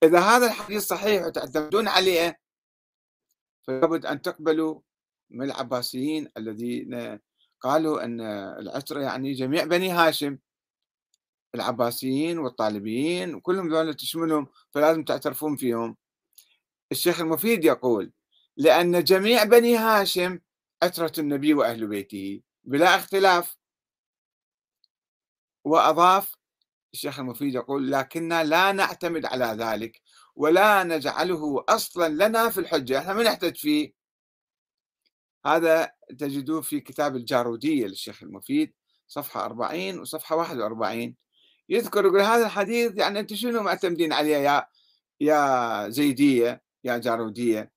إذا 0.03 0.21
هذا 0.21 0.47
الحديث 0.47 0.87
صحيح 0.87 1.27
وتعتمدون 1.27 1.89
عليه 1.89 2.41
فلابد 3.67 4.07
أن 4.07 4.23
تقبلوا 4.23 4.81
من 5.31 5.47
العباسيين 5.47 6.29
الذين 6.37 7.21
قالوا 7.61 8.05
أن 8.05 8.21
العترة 8.61 9.01
يعني 9.01 9.33
جميع 9.33 9.65
بني 9.65 9.91
هاشم. 9.91 10.39
العباسيين 11.55 12.39
والطالبيين 12.39 13.35
وكلهم 13.35 13.69
ذولا 13.69 13.93
تشملهم 13.93 14.49
فلازم 14.71 15.05
تعترفون 15.05 15.57
فيهم. 15.57 15.97
الشيخ 16.93 17.21
المفيد 17.21 17.65
يقول 17.65 18.13
لأن 18.57 19.05
جميع 19.05 19.45
بني 19.45 19.77
هاشم 19.77 20.41
عترة 20.83 21.13
النبي 21.19 21.55
وأهل 21.55 21.87
بيته 21.87 22.43
بلا 22.65 22.97
اختلاف. 22.97 23.57
وأضاف 25.65 26.35
الشيخ 26.95 27.19
المفيد 27.19 27.55
يقول 27.55 27.93
لكننا 27.93 28.45
لا 28.45 28.73
نعتمد 28.73 29.25
على 29.25 29.45
ذلك 29.45 30.03
ولا 30.37 30.85
نجعله 30.85 31.65
أصلا 31.69 32.29
لنا 32.29 32.51
في 32.51 32.61
الحجة 32.61 32.99
إحنا 32.99 33.15
ما 33.15 33.23
نحتج 33.23 33.57
فيه. 33.57 33.93
هذا 35.47 35.93
تجدوه 36.19 36.61
في 36.61 36.81
كتاب 36.81 37.17
الجارودية 37.17 37.87
للشيخ 37.87 38.23
المفيد 38.23 38.75
صفحة 39.09 39.45
40 39.45 39.99
وصفحة 39.99 40.37
41 40.37 41.17
يذكر 41.69 42.05
يقول 42.07 42.21
هذا 42.21 42.47
الحديث 42.47 42.93
يعني 42.97 43.21
أنتم 43.21 43.37
شنو 43.37 43.63
معتمدين 43.63 44.13
عليه 44.13 44.37
يا 44.37 44.67
يا 45.21 45.89
زيدية 45.89 46.63
يا 46.85 46.99
جارودية؟ 46.99 47.73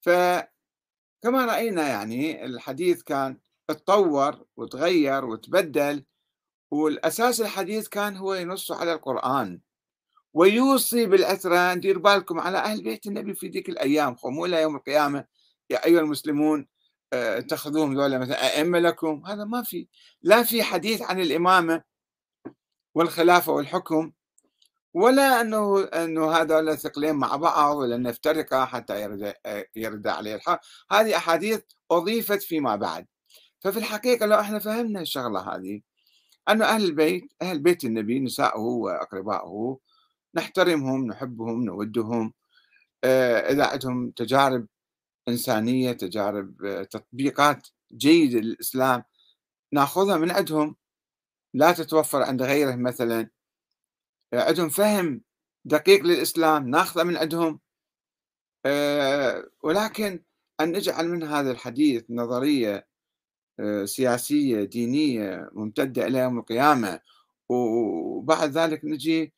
فكما 0.00 1.44
رأينا 1.46 1.88
يعني 1.88 2.44
الحديث 2.44 3.02
كان 3.02 3.38
اتطور 3.70 4.46
وتغير 4.56 5.24
وتبدل 5.24 6.04
والأساس 6.70 7.40
الحديث 7.40 7.88
كان 7.88 8.16
هو 8.16 8.34
ينص 8.34 8.72
على 8.72 8.92
القرآن 8.92 9.60
ويوصي 10.34 11.06
بالعترة 11.06 11.74
دير 11.74 11.98
بالكم 11.98 12.40
على 12.40 12.58
أهل 12.58 12.82
بيت 12.82 13.06
النبي 13.06 13.34
في 13.34 13.48
ذيك 13.48 13.68
الأيام 13.68 14.16
مو 14.24 14.46
إلى 14.46 14.62
يوم 14.62 14.76
القيامة. 14.76 15.24
يا 15.70 15.86
أيها 15.86 16.00
المسلمون 16.00 16.68
آه، 17.12 17.38
اتخذوهم 17.38 17.94
ذولا 17.94 18.18
مثلا 18.18 18.46
أئمة 18.46 18.78
لكم. 18.78 19.22
هذا 19.26 19.44
ما 19.44 19.62
في 19.62 19.88
لا 20.22 20.42
في 20.42 20.62
حديث 20.62 21.02
عن 21.02 21.20
الإمامة 21.20 21.82
والخلافة 22.94 23.52
والحكم 23.52 24.12
ولا 24.94 25.40
أنه 25.40 25.84
أنه 25.84 26.32
هذول 26.32 26.68
الثقلين 26.68 27.14
مع 27.14 27.36
بعض 27.36 27.76
ولا 27.76 27.96
نفترقا 27.96 28.64
حتى 28.64 29.02
يرد 29.02 29.34
يرد 29.76 30.06
عليه 30.06 30.34
الحق 30.34 30.60
هذه 30.92 31.16
أحاديث 31.16 31.60
أضيفت 31.90 32.42
فيما 32.42 32.76
بعد. 32.76 33.06
ففي 33.60 33.78
الحقيقة 33.78 34.26
لو 34.26 34.40
إحنا 34.40 34.58
فهمنا 34.58 35.00
الشغلة 35.00 35.40
هذه 35.40 35.80
أنه 36.50 36.64
أهل 36.64 36.84
البيت 36.84 37.32
أهل 37.42 37.58
بيت 37.58 37.84
النبي 37.84 38.20
نساءه 38.20 38.60
وأقربائه 38.60 39.78
نحترمهم 40.34 41.06
نحبهم 41.06 41.64
نودهم 41.64 42.32
آه، 43.04 43.52
إذا 43.52 43.66
عندهم 43.66 44.10
تجارب 44.10 44.66
إنسانية 45.28 45.92
تجارب 45.92 46.64
آه، 46.64 46.82
تطبيقات 46.84 47.68
جيدة 47.92 48.40
للإسلام 48.40 49.04
نأخذها 49.72 50.16
من 50.16 50.30
عندهم. 50.30 50.76
لا 51.54 51.72
تتوفر 51.72 52.22
عند 52.22 52.42
غيرهم 52.42 52.82
مثلا. 52.82 53.30
عندهم 54.34 54.68
فهم 54.68 55.22
دقيق 55.64 56.04
للإسلام 56.04 56.68
ناخذه 56.68 57.02
من 57.04 57.16
عندهم. 57.16 57.60
آه، 58.66 59.44
ولكن 59.62 60.22
أن 60.60 60.72
نجعل 60.72 61.08
من 61.08 61.22
هذا 61.22 61.50
الحديث 61.50 62.04
نظرية 62.10 62.88
آه، 63.60 63.84
سياسية 63.84 64.64
دينية 64.64 65.50
ممتدة 65.52 66.06
إلى 66.06 66.18
يوم 66.18 66.38
القيامة 66.38 67.00
وبعد 67.48 68.50
ذلك 68.50 68.84
نجي 68.84 69.34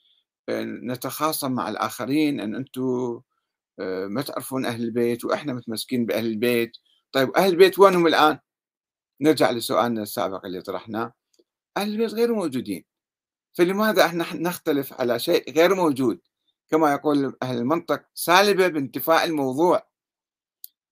آه، 0.48 0.62
نتخاصم 0.64 1.52
مع 1.52 1.68
الآخرين 1.68 2.40
أن 2.40 2.54
أنتم 2.54 3.20
ما 4.08 4.22
تعرفون 4.22 4.66
أهل 4.66 4.84
البيت 4.84 5.24
وإحنا 5.24 5.52
متمسكين 5.54 6.06
بأهل 6.06 6.26
البيت. 6.26 6.72
طيب 7.12 7.30
أهل 7.36 7.50
البيت 7.52 7.78
وينهم 7.78 8.06
الآن؟ 8.06 8.38
نرجع 9.20 9.50
لسؤالنا 9.50 10.02
السابق 10.02 10.46
اللي 10.46 10.62
طرحناه. 10.62 11.12
أهل 11.76 11.92
البيت 11.92 12.14
غير 12.14 12.34
موجودين. 12.34 12.84
فلماذا 13.52 14.06
إحنا 14.06 14.34
نختلف 14.34 14.92
على 15.00 15.18
شيء 15.18 15.52
غير 15.52 15.74
موجود؟ 15.74 16.20
كما 16.68 16.92
يقول 16.92 17.36
أهل 17.42 17.58
المنطق 17.58 18.04
سالبة 18.14 18.68
بانتفاء 18.68 19.24
الموضوع. 19.24 19.88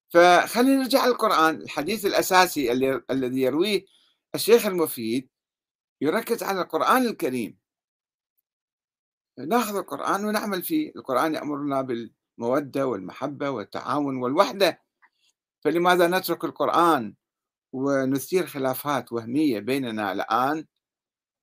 فخلينا 0.08 0.82
نرجع 0.82 1.06
للقرآن 1.06 1.54
الحديث 1.54 2.06
الأساسي 2.06 2.72
الذي 3.10 3.40
يرويه 3.40 3.84
الشيخ 4.34 4.66
المفيد 4.66 5.28
يركز 6.00 6.42
على 6.42 6.60
القرآن 6.60 7.06
الكريم. 7.06 7.58
نأخذ 9.38 9.76
القرآن 9.76 10.24
ونعمل 10.24 10.62
فيه. 10.62 10.92
القرآن 10.96 11.34
يأمرنا 11.34 11.82
بالمودة 11.82 12.86
والمحبة 12.86 13.50
والتعاون 13.50 14.16
والوحدة. 14.16 14.82
فلماذا 15.60 16.06
نترك 16.06 16.44
القرآن 16.44 17.14
ونثير 17.72 18.46
خلافات 18.46 19.12
وهمية 19.12 19.60
بيننا 19.60 20.12
الآن 20.12 20.66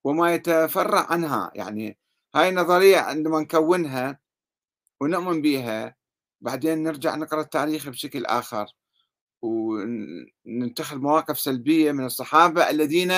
وما 0.03 0.33
يتفرع 0.33 1.11
عنها. 1.11 1.51
يعني 1.55 1.97
هاي 2.35 2.49
النظرية 2.49 2.97
عندما 2.97 3.39
نكونها 3.39 4.19
ونؤمن 5.01 5.41
بها 5.41 5.95
بعدين 6.41 6.83
نرجع 6.83 7.15
نقرأ 7.15 7.41
التاريخ 7.41 7.89
بشكل 7.89 8.25
آخر 8.25 8.65
ونتخذ 9.41 10.97
مواقف 10.97 11.39
سلبية 11.39 11.91
من 11.91 12.05
الصحابة 12.05 12.69
الذين 12.69 13.13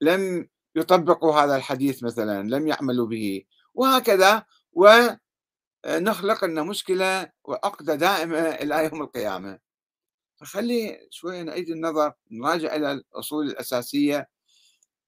لم 0.00 0.48
يطبقوا 0.76 1.34
هذا 1.40 1.56
الحديث 1.56 2.02
مثلا 2.04 2.42
لم 2.42 2.68
يعملوا 2.68 3.06
به. 3.06 3.44
وهكذا 3.74 4.44
ونخلق 4.72 6.44
لنا 6.44 6.62
مشكلة 6.62 7.30
وعقدة 7.44 7.94
دائمة 7.94 8.38
إلى 8.38 8.84
يوم 8.92 9.02
القيامة. 9.02 9.58
فخلي 10.44 11.06
شوية 11.10 11.42
نعيد 11.42 11.70
النظر 11.70 12.12
نراجع 12.30 12.76
إلى 12.76 12.92
الأصول 12.92 13.46
الأساسية 13.46 14.28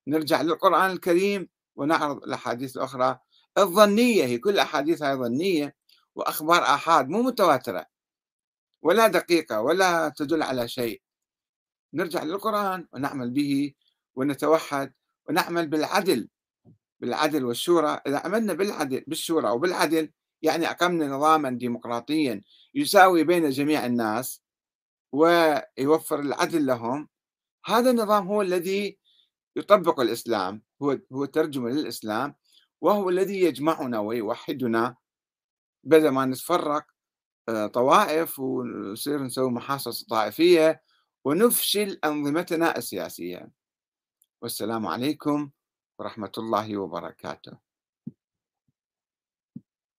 نرجع 0.09 0.43
للقرآن 0.43 0.91
الكريم 0.91 1.49
ونعرض 1.77 2.23
الأحاديث 2.25 2.77
الأخرى. 2.77 3.19
الظنية 3.59 4.25
هي 4.25 4.39
كل 4.39 4.59
أحاديثها 4.59 5.15
ظنية 5.15 5.77
وأخبار 6.15 6.63
آحاد 6.63 7.09
مو 7.09 7.23
متواترة 7.23 7.87
ولا 8.83 9.07
دقيقة 9.07 9.61
ولا 9.61 10.09
تدل 10.17 10.43
على 10.43 10.69
شيء. 10.69 11.03
نرجع 11.95 12.23
للقرآن 12.23 12.87
ونعمل 12.93 13.31
به 13.31 13.73
ونتوحد 14.15 14.93
ونعمل 15.29 15.67
بالعدل 15.69 16.29
بالعدل 17.01 17.45
والشورى. 17.45 18.01
إذا 18.07 18.19
عملنا 18.19 18.53
بالعدل 18.53 19.05
بالشورى 19.07 19.51
وبالعدل 19.51 20.11
يعني 20.43 20.71
أقمنا 20.71 21.07
نظاما 21.07 21.51
ديمقراطيا 21.51 22.43
يساوي 22.75 23.25
بين 23.25 23.51
جميع 23.51 23.87
الناس 23.87 24.46
ويوفر 25.13 26.21
العدل 26.21 26.67
لهم. 26.67 27.09
هذا 27.67 27.91
النظام 27.91 28.29
هو 28.29 28.43
الذي 28.43 28.99
يطبق 29.57 30.01
الإسلام 30.01 30.63
هو 30.83 30.99
هو 31.13 31.25
ترجمة 31.25 31.71
للإسلام 31.71 32.35
وهو 32.81 33.11
الذي 33.11 33.41
يجمعنا 33.41 33.99
ويوحدنا. 34.01 34.97
بدل 35.85 36.09
ما 36.09 36.25
نتفرق 36.25 36.87
آه، 37.49 37.67
طوائف 37.67 38.39
ونصير 38.39 39.23
نسوي 39.23 39.51
محاصص 39.51 40.05
طائفية 40.05 40.83
ونفشل 41.25 42.01
أنظمتنا 42.05 42.77
السياسية. 42.79 43.51
والسلام 44.43 44.87
عليكم 44.87 45.51
ورحمة 45.99 46.33
الله 46.39 46.77
وبركاته. 46.77 47.66